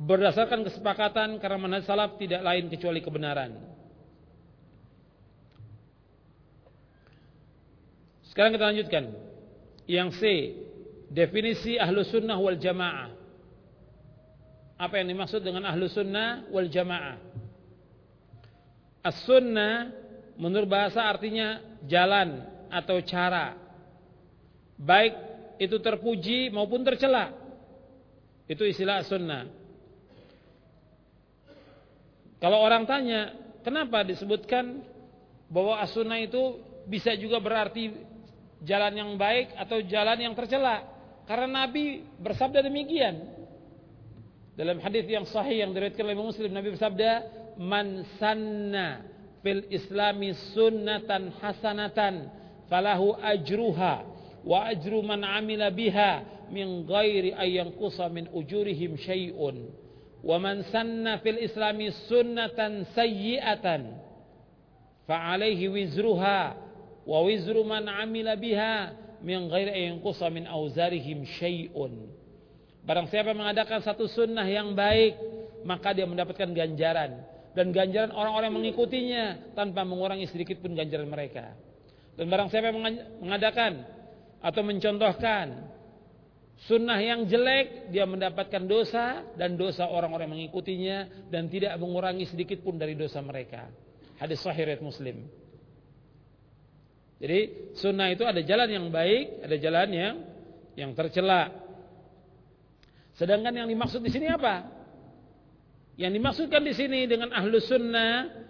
[0.02, 3.62] berdasarkan kesepakatan karena manhaj salaf tidak lain kecuali kebenaran.
[8.34, 9.35] Sekarang kita lanjutkan.
[9.86, 10.22] Yang C,
[11.14, 13.14] definisi ahlu sunnah wal jamaah.
[14.76, 17.22] Apa yang dimaksud dengan ahlu sunnah wal jamaah?
[19.06, 19.94] As-sunnah
[20.36, 22.42] menurut bahasa artinya jalan
[22.74, 23.54] atau cara.
[24.76, 25.14] Baik
[25.62, 27.32] itu terpuji maupun tercela.
[28.50, 29.46] Itu istilah as-sunnah.
[32.42, 34.84] Kalau orang tanya, kenapa disebutkan
[35.48, 37.94] bahwa as-sunnah itu bisa juga berarti
[38.64, 40.86] jalan yang baik atau jalan yang tercela?
[41.26, 43.34] Karena Nabi bersabda demikian.
[44.56, 47.12] Dalam hadis yang sahih yang diriwayatkan oleh Muslim Nabi bersabda,
[47.60, 49.04] man sanna
[49.44, 52.32] fil islami sunnatan hasanatan
[52.72, 54.04] falahu ajruha
[54.46, 59.70] wa ajru man amila biha min ghairi ayyanqusa min ujurihim syai'un
[60.22, 64.02] wa man sanna fil islami sunnatan sayyi'atan
[65.06, 66.58] fa alaihi wizruha
[67.06, 72.12] wa wizru man amila biha min ghairi ayyanqusa min auzarihim syai'un
[72.86, 75.18] Barang siapa mengadakan satu sunnah yang baik
[75.66, 77.26] maka dia mendapatkan ganjaran
[77.58, 81.58] dan ganjaran orang-orang mengikutinya tanpa mengurangi sedikit pun ganjaran mereka.
[82.14, 82.70] Dan barang siapa
[83.26, 83.82] mengadakan
[84.44, 85.66] atau mencontohkan
[86.70, 92.78] sunnah yang jelek, dia mendapatkan dosa dan dosa orang-orang mengikutinya dan tidak mengurangi sedikit pun
[92.78, 93.66] dari dosa mereka.
[94.22, 95.26] Hadis sahih riwayat Muslim.
[97.16, 100.16] Jadi sunnah itu ada jalan yang baik, ada jalan yang
[100.76, 101.52] yang tercela.
[103.16, 104.68] Sedangkan yang dimaksud di sini apa?
[105.96, 108.44] Yang dimaksudkan di sini dengan ahlu sunnah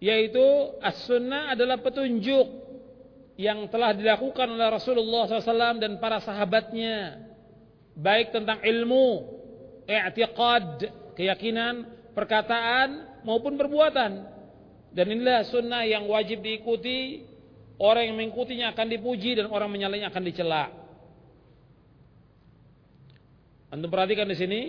[0.00, 0.40] yaitu
[0.80, 2.46] as-sunnah adalah petunjuk
[3.36, 7.20] yang telah dilakukan oleh Rasulullah SAW dan para sahabatnya
[7.96, 9.28] baik tentang ilmu,
[9.84, 14.28] i'tiqad, keyakinan, perkataan maupun perbuatan.
[14.90, 17.29] Dan inilah sunnah yang wajib diikuti.
[17.80, 20.68] Orang yang mengikutinya akan dipuji dan orang menyalahnya akan dicela.
[23.72, 24.60] Antum perhatikan di sini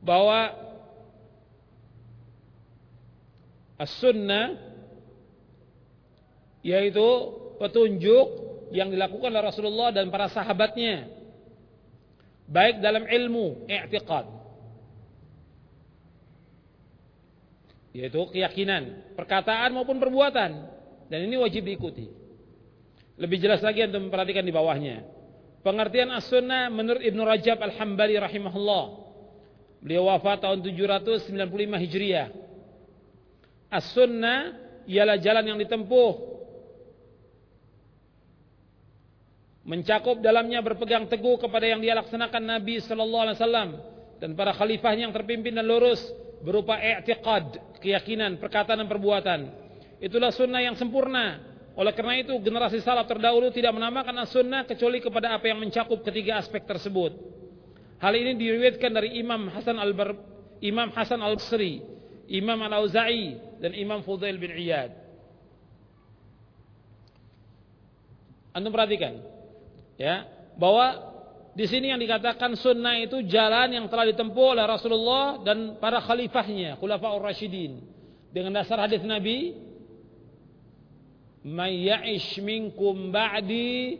[0.00, 0.48] bahwa
[3.76, 4.56] as-sunnah
[6.64, 7.08] yaitu
[7.60, 8.26] petunjuk
[8.72, 11.08] yang dilakukan oleh Rasulullah dan para sahabatnya
[12.48, 14.24] baik dalam ilmu i'tiqad
[17.92, 20.77] yaitu keyakinan perkataan maupun perbuatan
[21.08, 22.06] dan ini wajib diikuti
[23.18, 25.04] lebih jelas lagi untuk memperhatikan di bawahnya
[25.64, 29.08] pengertian as-sunnah menurut Ibnu Rajab Al-Hambali rahimahullah
[29.78, 31.30] Beliau wafat tahun 795
[31.78, 32.28] Hijriah.
[33.70, 36.12] As-sunnah ialah jalan yang ditempuh
[39.68, 43.68] mencakup dalamnya berpegang teguh kepada yang dia laksanakan Nabi sallallahu alaihi wasallam
[44.16, 46.00] dan para khalifahnya yang terpimpin dan lurus
[46.40, 49.40] berupa i'tiqad, keyakinan, perkataan dan perbuatan.
[49.98, 51.42] Itulah sunnah yang sempurna.
[51.78, 56.42] Oleh karena itu generasi salaf terdahulu tidak menamakan as-sunnah kecuali kepada apa yang mencakup ketiga
[56.42, 57.14] aspek tersebut.
[58.02, 60.14] Hal ini diriwayatkan dari Imam Hasan al -Bar,
[60.58, 61.82] Imam Hasan al Basri,
[62.30, 64.90] Imam Al Auza'i dan Imam Fudail bin Iyad.
[68.54, 69.22] Anda perhatikan,
[69.94, 70.26] ya,
[70.58, 71.14] bahwa
[71.54, 76.78] di sini yang dikatakan sunnah itu jalan yang telah ditempuh oleh Rasulullah dan para khalifahnya,
[76.78, 77.82] khulafaur rasyidin.
[78.34, 79.67] Dengan dasar hadis Nabi,
[81.44, 83.98] "May ya'ish minkum ba'di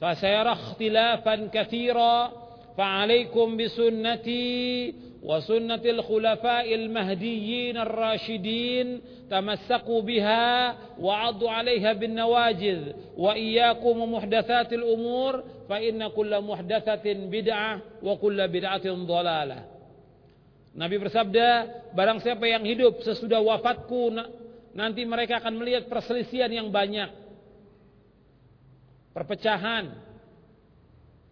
[0.00, 2.40] fasayara ikhtilafan katsira
[2.80, 13.36] Fa'alaikum bisunnati wa sunnatil khulafa'il mahdiyyin ar-rasyidin tamassaku biha wa 'addu 'alaiha bin nawajid wa
[13.36, 19.68] iyyakum muhdatsatil umur fa inna kulla muhdatsatin bid'ah wa kulla bid'atin dhalalah.
[20.70, 21.48] Nabi bersabda,
[21.92, 24.14] barang siapa yang hidup sesudah wafatku
[24.76, 27.10] nanti mereka akan melihat perselisihan yang banyak.
[29.10, 29.90] Perpecahan.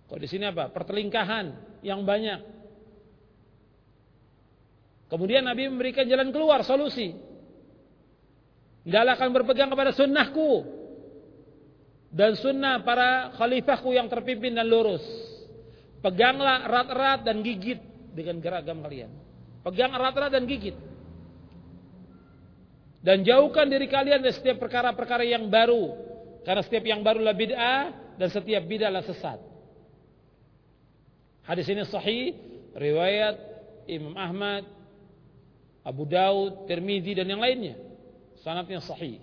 [0.09, 0.73] Kok di sini apa?
[0.73, 1.47] Pertelingkahan
[1.87, 2.41] yang banyak.
[5.09, 7.17] Kemudian Nabi memberikan jalan keluar, solusi.
[8.85, 10.65] Tidaklah akan berpegang kepada sunnahku.
[12.09, 15.05] Dan sunnah para khalifahku yang terpimpin dan lurus.
[16.01, 17.81] Peganglah erat-erat dan gigit
[18.17, 19.13] dengan geragam kalian.
[19.61, 20.88] Pegang erat-erat dan gigit.
[22.99, 25.95] Dan jauhkan diri kalian dari setiap perkara-perkara yang baru.
[26.43, 27.83] Karena setiap yang baru adalah bid'ah
[28.19, 29.39] dan setiap bid'ah adalah sesat.
[31.47, 32.35] Hadis ini sahih,
[32.77, 33.37] riwayat
[33.89, 34.69] Imam Ahmad,
[35.81, 37.79] Abu Daud, Tirmidzi dan yang lainnya.
[38.45, 39.23] Sanatnya sahih.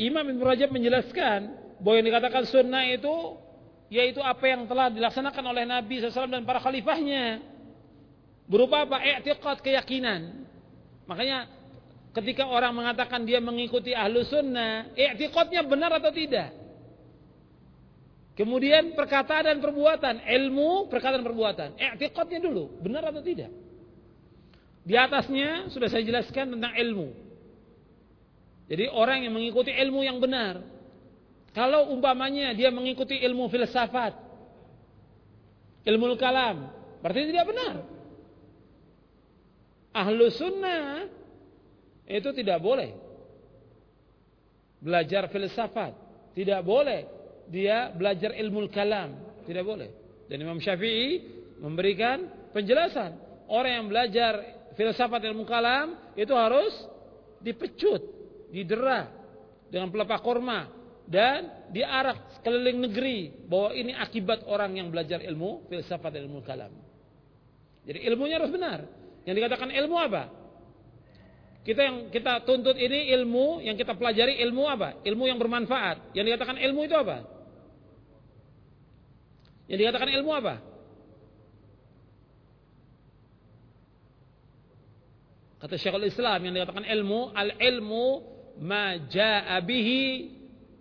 [0.00, 1.40] Imam Ibn Rajab menjelaskan
[1.82, 3.36] bahwa yang dikatakan sunnah itu
[3.90, 7.42] yaitu apa yang telah dilaksanakan oleh Nabi SAW dan para khalifahnya.
[8.46, 9.02] Berupa apa?
[9.02, 10.46] I'tiqad keyakinan.
[11.10, 11.50] Makanya
[12.14, 16.54] ketika orang mengatakan dia mengikuti ahlu sunnah, i'tiqadnya benar atau tidak?
[18.38, 21.68] Kemudian perkataan dan perbuatan, ilmu, perkataan dan perbuatan.
[21.74, 23.50] I'tiqadnya dulu, benar atau tidak?
[24.86, 27.10] Di atasnya sudah saya jelaskan tentang ilmu.
[28.70, 30.62] Jadi orang yang mengikuti ilmu yang benar.
[31.50, 34.14] Kalau umpamanya dia mengikuti ilmu filsafat,
[35.82, 36.70] ilmu kalam,
[37.02, 37.99] berarti tidak benar.
[39.90, 41.10] Ahlu sunnah
[42.06, 42.94] itu tidak boleh
[44.78, 45.92] belajar filsafat,
[46.34, 47.06] tidak boleh
[47.50, 49.90] dia belajar ilmu kalam, tidak boleh.
[50.30, 51.20] Dan Imam Syafi'i
[51.58, 53.18] memberikan penjelasan,
[53.50, 54.32] orang yang belajar
[54.78, 56.72] filsafat ilmu kalam itu harus
[57.42, 58.00] dipecut,
[58.54, 59.10] didera
[59.66, 60.70] dengan pelepah korma
[61.10, 63.18] dan diarak sekeliling negeri
[63.50, 66.70] bahwa ini akibat orang yang belajar ilmu filsafat ilmu kalam.
[67.82, 68.99] Jadi ilmunya harus benar.
[69.30, 70.26] Yang dikatakan ilmu apa?
[71.62, 74.98] Kita yang kita tuntut ini ilmu, yang kita pelajari ilmu apa?
[75.06, 76.18] Ilmu yang bermanfaat.
[76.18, 77.22] Yang dikatakan ilmu itu apa?
[79.70, 80.54] Yang dikatakan ilmu apa?
[85.62, 88.06] Kata Syekhul Islam yang dikatakan ilmu, al-ilmu
[88.66, 90.26] ma jaa bihi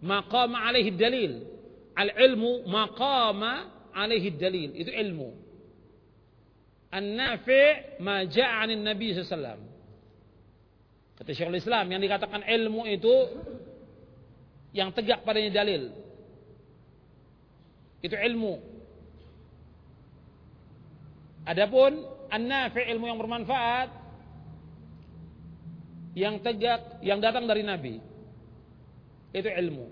[0.01, 1.45] maqama alaihi dalil.
[1.93, 4.73] Al-ilmu maqama alaihi dalil.
[4.73, 5.48] Itu ilmu.
[6.89, 9.69] An-nafi' ma jaa 'anil Nabi sallallahu
[11.19, 13.15] Kata Syekhul Islam yang dikatakan ilmu itu
[14.71, 15.91] yang tegak padanya dalil.
[17.99, 18.55] Itu ilmu.
[21.43, 23.89] Adapun an-nafi' ilmu yang bermanfaat
[26.15, 27.99] yang tegak yang datang dari Nabi.
[29.35, 29.85] Itu ilmu.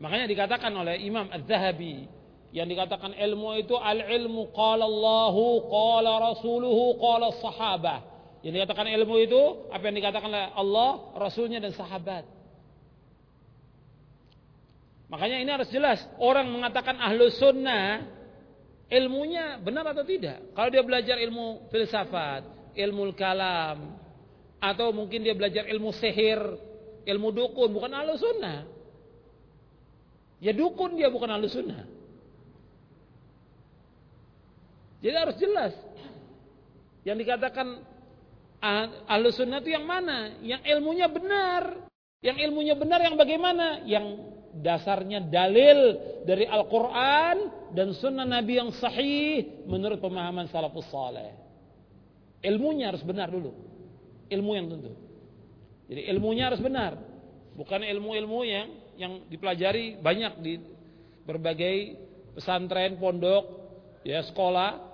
[0.00, 2.08] Makanya dikatakan oleh Imam Az-Zahabi
[2.56, 8.00] yang dikatakan ilmu itu al-ilmu qala Allahu qala rasuluhu qala sahabah.
[8.40, 12.24] Yang dikatakan ilmu itu apa yang dikatakan Allah, Rasulnya dan sahabat.
[15.12, 16.00] Makanya ini harus jelas.
[16.16, 18.08] Orang mengatakan ahlu sunnah,
[18.88, 20.56] ilmunya benar atau tidak.
[20.56, 24.00] Kalau dia belajar ilmu filsafat, ilmu kalam,
[24.64, 26.40] atau mungkin dia belajar ilmu sihir,
[27.04, 28.64] ilmu dukun, bukan ahlu sunnah.
[30.40, 31.95] Ya dukun dia bukan ahlu sunnah.
[35.00, 35.72] Jadi harus jelas.
[37.06, 37.82] Yang dikatakan
[39.06, 40.36] ahlu sunnah itu yang mana?
[40.42, 41.86] Yang ilmunya benar.
[42.24, 43.84] Yang ilmunya benar yang bagaimana?
[43.86, 44.06] Yang
[44.56, 47.36] dasarnya dalil dari Al-Quran
[47.76, 51.36] dan sunnah Nabi yang sahih menurut pemahaman salafus saleh.
[52.40, 53.66] Ilmunya harus benar dulu
[54.30, 54.92] ilmu yang tentu.
[55.86, 56.98] Jadi ilmunya harus benar,
[57.54, 58.66] bukan ilmu-ilmu yang
[58.98, 60.58] yang dipelajari banyak di
[61.22, 61.94] berbagai
[62.34, 63.44] pesantren, pondok,
[64.02, 64.85] ya sekolah.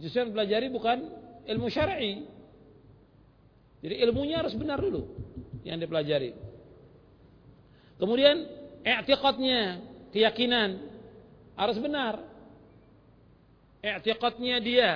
[0.00, 0.98] Justru yang dipelajari bukan
[1.44, 2.24] ilmu syar'i.
[3.80, 5.08] Jadi ilmunya harus benar dulu
[5.64, 6.32] yang dipelajari.
[8.00, 8.36] Kemudian
[8.80, 10.80] i'tiqadnya, keyakinan
[11.56, 12.20] harus benar.
[13.84, 14.90] I'tiqadnya dia.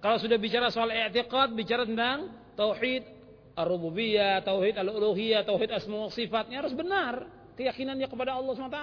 [0.00, 3.04] Kalau sudah bicara soal i'tiqad, bicara tentang tauhid
[3.52, 7.28] ar-rububiyah, tauhid al-uluhiyah, tauhid asma sifatnya harus benar
[7.58, 8.82] keyakinannya kepada Allah SWT.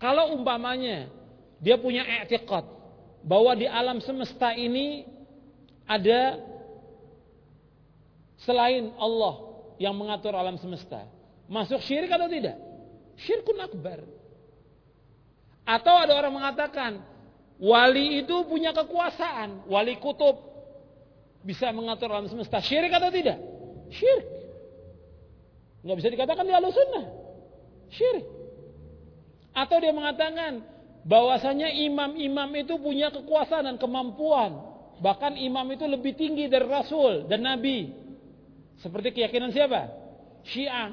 [0.00, 1.12] Kalau umpamanya
[1.60, 2.79] dia punya i'tiqad
[3.20, 5.04] bahwa di alam semesta ini
[5.84, 6.40] ada
[8.40, 9.34] selain Allah
[9.76, 11.04] yang mengatur alam semesta.
[11.50, 12.56] Masuk syirik atau tidak?
[13.20, 14.00] Syirkun akbar.
[15.66, 16.92] Atau ada orang mengatakan
[17.60, 20.40] wali itu punya kekuasaan, wali kutub
[21.44, 22.60] bisa mengatur alam semesta.
[22.64, 23.36] Syirik atau tidak?
[23.92, 24.28] Syirik.
[25.80, 27.06] Nggak bisa dikatakan di alus sunnah.
[27.92, 28.26] Syirik.
[29.50, 30.62] Atau dia mengatakan
[31.04, 34.68] bahwasanya imam-imam itu punya kekuasaan dan kemampuan.
[35.00, 37.88] Bahkan imam itu lebih tinggi dari Rasul dan Nabi.
[38.84, 39.88] Seperti keyakinan siapa?
[40.44, 40.92] Syiah.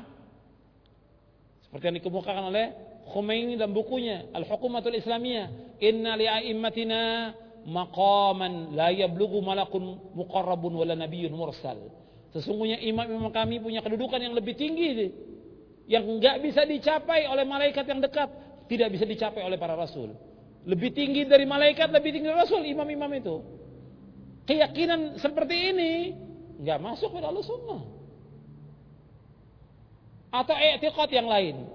[1.68, 2.66] Seperti yang dikemukakan oleh
[3.08, 5.80] Khomeini dalam bukunya Al-Hukumatul Islamiyah.
[5.84, 7.02] Inna li'a'immatina
[7.68, 11.92] maqaman la yablughu malakun muqarrabun wala nabiyyun mursal.
[12.32, 15.12] Sesungguhnya imam-imam kami punya kedudukan yang lebih tinggi
[15.88, 18.28] yang enggak bisa dicapai oleh malaikat yang dekat,
[18.68, 20.14] tidak bisa dicapai oleh para rasul.
[20.68, 23.36] Lebih tinggi dari malaikat, lebih tinggi dari rasul imam-imam itu.
[24.48, 25.92] Keyakinan seperti ini
[26.60, 27.82] enggak masuk pada sunnah.
[30.32, 31.68] Atau i'tiqad yang lain.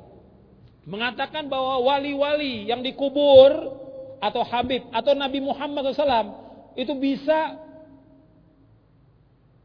[0.85, 3.81] Mengatakan bahwa wali-wali yang dikubur
[4.19, 6.29] atau Habib atau Nabi Muhammad SAW
[6.75, 7.55] itu bisa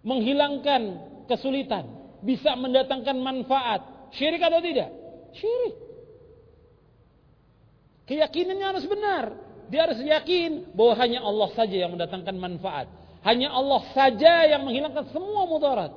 [0.06, 0.82] menghilangkan
[1.26, 1.90] kesulitan,
[2.22, 4.12] bisa mendatangkan manfaat.
[4.16, 4.88] Syirik atau tidak?
[5.36, 5.87] Syirik.
[8.08, 9.36] Keyakinannya harus benar.
[9.68, 12.88] Dia harus yakin bahwa hanya Allah saja yang mendatangkan manfaat.
[13.28, 15.92] Hanya Allah saja yang menghilangkan semua mudarat.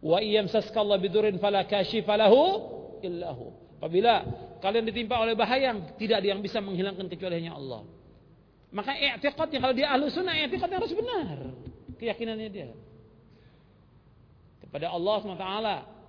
[0.00, 2.40] Wa iyam saskallah bidurin fala kashifalahu
[3.04, 3.52] illahu.
[3.76, 4.24] Apabila
[4.64, 7.84] kalian ditimpa oleh bahaya yang tidak ada yang bisa menghilangkan kecuali hanya Allah.
[8.72, 11.36] Maka i'tiqadnya kalau dia ahlu sunnah i'tiqadnya harus benar.
[12.00, 12.72] Keyakinannya dia.
[14.64, 15.48] Kepada Allah SWT,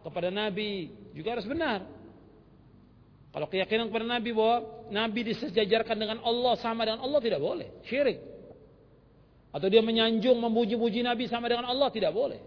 [0.07, 1.83] kepada Nabi juga harus benar.
[3.31, 4.57] Kalau keyakinan kepada Nabi bahwa
[4.91, 7.67] Nabi disejajarkan dengan Allah sama dengan Allah tidak boleh.
[7.87, 8.19] Syirik.
[9.51, 12.39] Atau dia menyanjung, memuji-muji Nabi sama dengan Allah tidak boleh.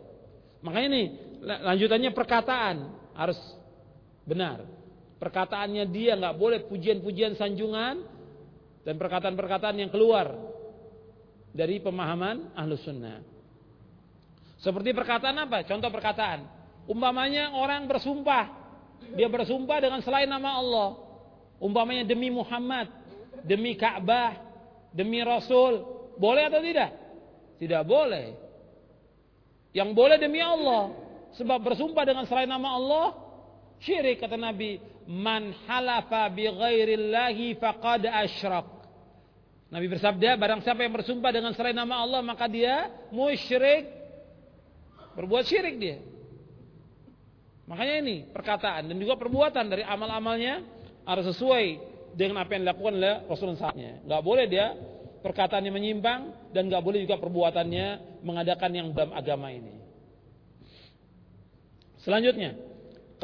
[0.64, 1.04] Makanya ini
[1.44, 2.76] lanjutannya perkataan
[3.16, 3.36] harus
[4.24, 4.64] benar.
[5.20, 8.04] Perkataannya dia nggak boleh pujian-pujian sanjungan
[8.84, 10.36] dan perkataan-perkataan yang keluar
[11.52, 13.24] dari pemahaman ahlus sunnah.
[14.60, 15.64] Seperti perkataan apa?
[15.68, 16.48] Contoh perkataan.
[16.88, 18.63] Umpamanya orang bersumpah.
[19.14, 20.88] Dia bersumpah dengan selain nama Allah.
[21.62, 22.90] Umpamanya demi Muhammad.
[23.46, 24.34] Demi Ka'bah.
[24.90, 25.86] Demi Rasul.
[26.18, 26.90] Boleh atau tidak?
[27.62, 28.34] Tidak boleh.
[29.70, 30.94] Yang boleh demi Allah.
[31.34, 33.06] Sebab bersumpah dengan selain nama Allah.
[33.82, 38.66] Syirik kata Nabi man halafa bi ghairillahi faqad asyrak.
[39.68, 43.90] Nabi bersabda, barang siapa yang bersumpah dengan selain nama Allah maka dia musyrik.
[45.18, 45.98] Berbuat syirik dia.
[47.64, 50.60] Makanya ini perkataan dan juga perbuatan dari amal-amalnya
[51.08, 51.66] harus sesuai
[52.12, 54.04] dengan apa yang dilakukan oleh Rasulullah SAW.
[54.04, 54.76] Gak boleh dia
[55.24, 59.80] perkataannya menyimpang dan gak boleh juga perbuatannya mengadakan yang dalam agama ini.
[62.04, 62.52] Selanjutnya,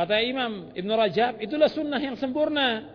[0.01, 2.89] Kata Imam Ibn Rajab, itulah sunnah yang sempurna.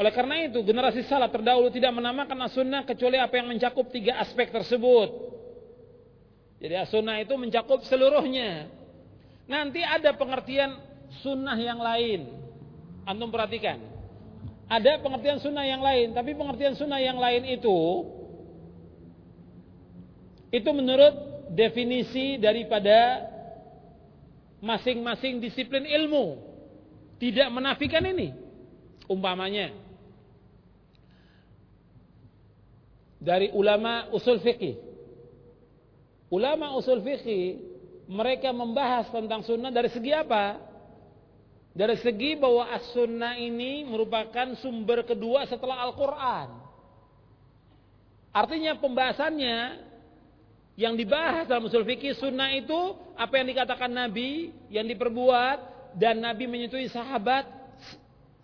[0.00, 4.48] Oleh karena itu, generasi salaf terdahulu tidak menamakan as-sunnah kecuali apa yang mencakup tiga aspek
[4.48, 5.08] tersebut.
[6.56, 8.72] Jadi as-sunnah itu mencakup seluruhnya.
[9.46, 10.74] Nanti ada pengertian
[11.22, 12.34] sunnah yang lain.
[13.06, 13.78] Antum perhatikan.
[14.66, 17.78] Ada pengertian sunnah yang lain, tapi pengertian sunnah yang lain itu
[20.50, 21.14] itu menurut
[21.54, 23.22] definisi daripada
[24.58, 26.42] masing-masing disiplin ilmu
[27.22, 28.34] tidak menafikan ini.
[29.06, 29.70] Umpamanya
[33.22, 34.76] dari ulama usul fikih.
[36.26, 37.75] Ulama usul fikih
[38.06, 40.62] mereka membahas tentang sunnah dari segi apa?
[41.76, 46.48] Dari segi bahwa as-sunnah ini merupakan sumber kedua setelah Al-Quran.
[48.32, 49.84] Artinya pembahasannya
[50.76, 55.58] yang dibahas dalam usul fikih sunnah itu apa yang dikatakan Nabi, yang diperbuat
[55.96, 57.48] dan Nabi menyetujui sahabat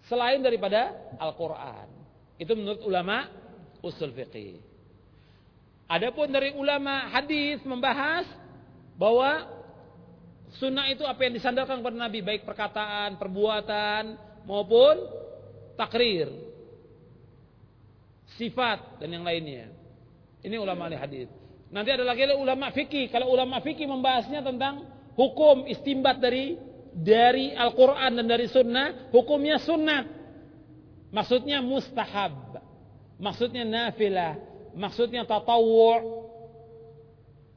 [0.08, 1.88] selain daripada Al-Qur'an.
[2.36, 3.28] Itu menurut ulama
[3.84, 4.60] usul fikih.
[5.88, 8.24] Adapun dari ulama hadis membahas
[8.96, 9.48] bahwa
[10.60, 14.02] sunnah itu apa yang disandarkan kepada Nabi baik perkataan, perbuatan
[14.44, 15.00] maupun
[15.78, 16.28] takrir,
[18.36, 19.72] sifat dan yang lainnya.
[20.42, 21.30] Ini ulama hadis.
[21.72, 23.08] Nanti ada lagi ulama fikih.
[23.08, 24.84] Kalau ulama fikih membahasnya tentang
[25.16, 26.58] hukum istimbat dari
[26.92, 30.04] dari Al-Quran dan dari Sunnah, hukumnya sunnah.
[31.08, 32.60] Maksudnya mustahab.
[33.16, 34.36] Maksudnya nafilah.
[34.76, 36.00] Maksudnya tatawu'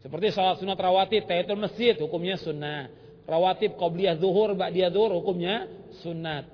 [0.05, 2.93] Seperti salat sunat rawatib, tahiyatul masjid, hukumnya sunnah.
[3.25, 5.65] Rawatib qabliyah zuhur, ba'diyah zuhur, hukumnya
[6.05, 6.45] sunnat.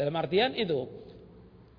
[0.00, 0.88] Dalam artian itu.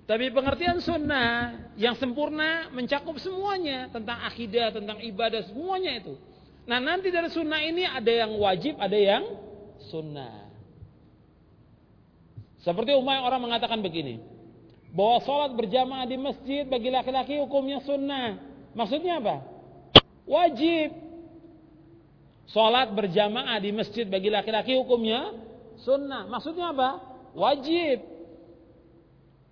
[0.06, 6.14] Tapi pengertian sunnah yang sempurna mencakup semuanya tentang akidah, tentang ibadah, semuanya itu.
[6.70, 9.26] Nah nanti dari sunnah ini ada yang wajib, ada yang
[9.90, 10.54] sunnah.
[12.62, 14.22] Seperti umumnya orang mengatakan begini,
[14.94, 18.47] bahwa sholat berjamaah di masjid bagi laki-laki hukumnya sunnah.
[18.78, 19.42] Maksudnya apa?
[20.22, 20.94] Wajib.
[22.48, 25.34] Sholat berjamaah di masjid bagi laki-laki hukumnya
[25.82, 26.30] sunnah.
[26.30, 26.90] Maksudnya apa?
[27.34, 28.06] Wajib.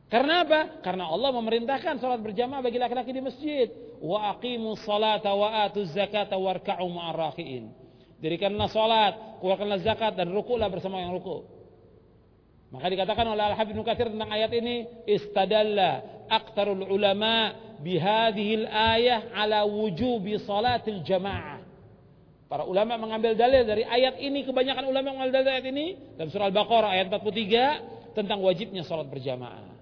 [0.07, 0.81] Karena apa?
[0.86, 3.69] Karena Allah memerintahkan sholat berjamaah bagi laki-laki di masjid.
[3.98, 7.74] Wa aqimu salata wa atu zakata warka'u ma'arraki'in.
[8.23, 11.44] Dirikanlah sholat, keluarkanlah zakat dan rukulah bersama yang ruku.
[12.73, 20.36] Maka dikatakan oleh Al-Habib Nukathir tentang ayat ini istadalla aktarul ulama bihadhil ayah ala wujubi
[20.43, 21.65] salatil jamaah.
[22.47, 26.31] Para ulama mengambil dalil dari ayat ini kebanyakan ulama mengambil dalil dari ayat ini dalam
[26.31, 29.77] surah Al-Baqarah ayat 43 tentang wajibnya salat berjamaah.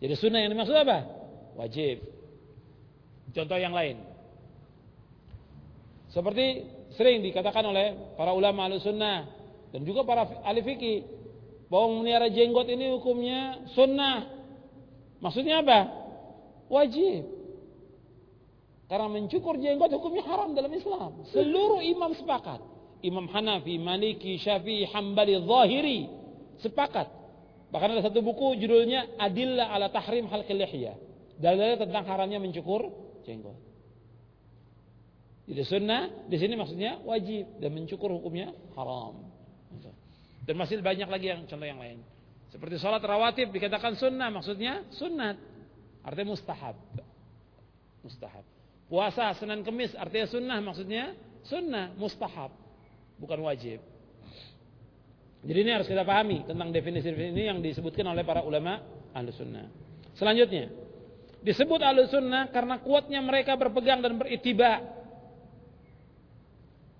[0.00, 0.98] Jadi sunnah yang dimaksud apa?
[1.60, 2.02] Wajib.
[3.36, 4.00] Contoh yang lain.
[6.10, 9.26] Seperti sering dikatakan oleh para ulama al-sunnah
[9.74, 10.98] dan juga para ahli fikih
[11.66, 14.30] bahwa memelihara jenggot ini hukumnya sunnah.
[15.18, 16.03] Maksudnya apa?
[16.68, 17.24] Wajib.
[18.88, 21.24] Karena mencukur jenggot hukumnya haram dalam Islam.
[21.32, 22.60] Seluruh imam sepakat.
[23.04, 26.00] Imam Hanafi, Maliki, Syafi'i, Hambali, Zahiri
[26.64, 27.08] sepakat.
[27.68, 30.94] Bahkan ada satu buku judulnya Adillah ala Tahrim Halqil Lihya.
[31.36, 32.88] Dalilnya tentang haramnya mencukur
[33.26, 33.58] jenggot.
[35.44, 39.28] Jadi sunnah di sini maksudnya wajib dan mencukur hukumnya haram.
[40.44, 42.00] Dan masih banyak lagi yang contoh yang lain.
[42.52, 45.36] Seperti sholat rawatib dikatakan sunnah, maksudnya sunat.
[46.04, 46.76] Artinya mustahab.
[48.04, 48.44] Mustahab.
[48.84, 51.16] Puasa Senin Kemis artinya sunnah, maksudnya
[51.48, 52.52] sunnah, mustahab.
[53.16, 53.80] Bukan wajib.
[55.44, 58.80] Jadi ini harus kita pahami tentang definisi-definisi ini yang disebutkan oleh para ulama
[59.12, 59.68] ahlu sunnah.
[60.16, 60.72] Selanjutnya,
[61.44, 64.80] disebut ahlu sunnah karena kuatnya mereka berpegang dan beritiba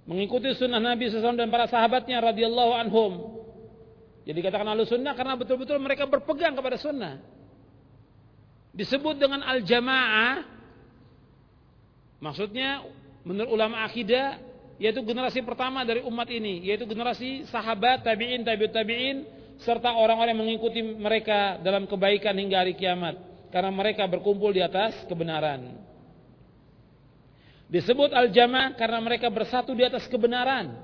[0.05, 3.13] mengikuti sunnah Nabi SAW dan para sahabatnya radhiyallahu anhum.
[4.29, 7.34] Jadi katakan ahlu sunnah karena betul-betul mereka berpegang kepada sunnah.
[8.75, 10.43] Disebut dengan al-jamaah.
[12.19, 12.83] Maksudnya
[13.23, 14.43] menurut ulama akidah
[14.75, 19.23] yaitu generasi pertama dari umat ini, yaitu generasi sahabat, tabi'in, tabi'ut tabi'in
[19.63, 23.15] serta orang-orang yang mengikuti mereka dalam kebaikan hingga hari kiamat
[23.55, 25.79] karena mereka berkumpul di atas kebenaran.
[27.71, 30.75] Disebut al-jamaah karena mereka bersatu di atas kebenaran.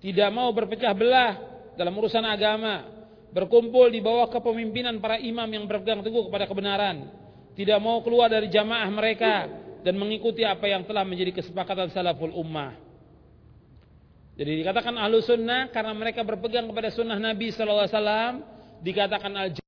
[0.00, 1.36] Tidak mau berpecah belah
[1.76, 2.97] dalam urusan agama,
[3.32, 7.08] berkumpul di bawah kepemimpinan para imam yang berpegang teguh kepada kebenaran,
[7.58, 9.48] tidak mau keluar dari jamaah mereka
[9.82, 12.74] dan mengikuti apa yang telah menjadi kesepakatan salaful ummah.
[14.38, 18.46] Jadi dikatakan ahlu sunnah karena mereka berpegang kepada sunnah Nabi wasallam,
[18.78, 19.50] dikatakan al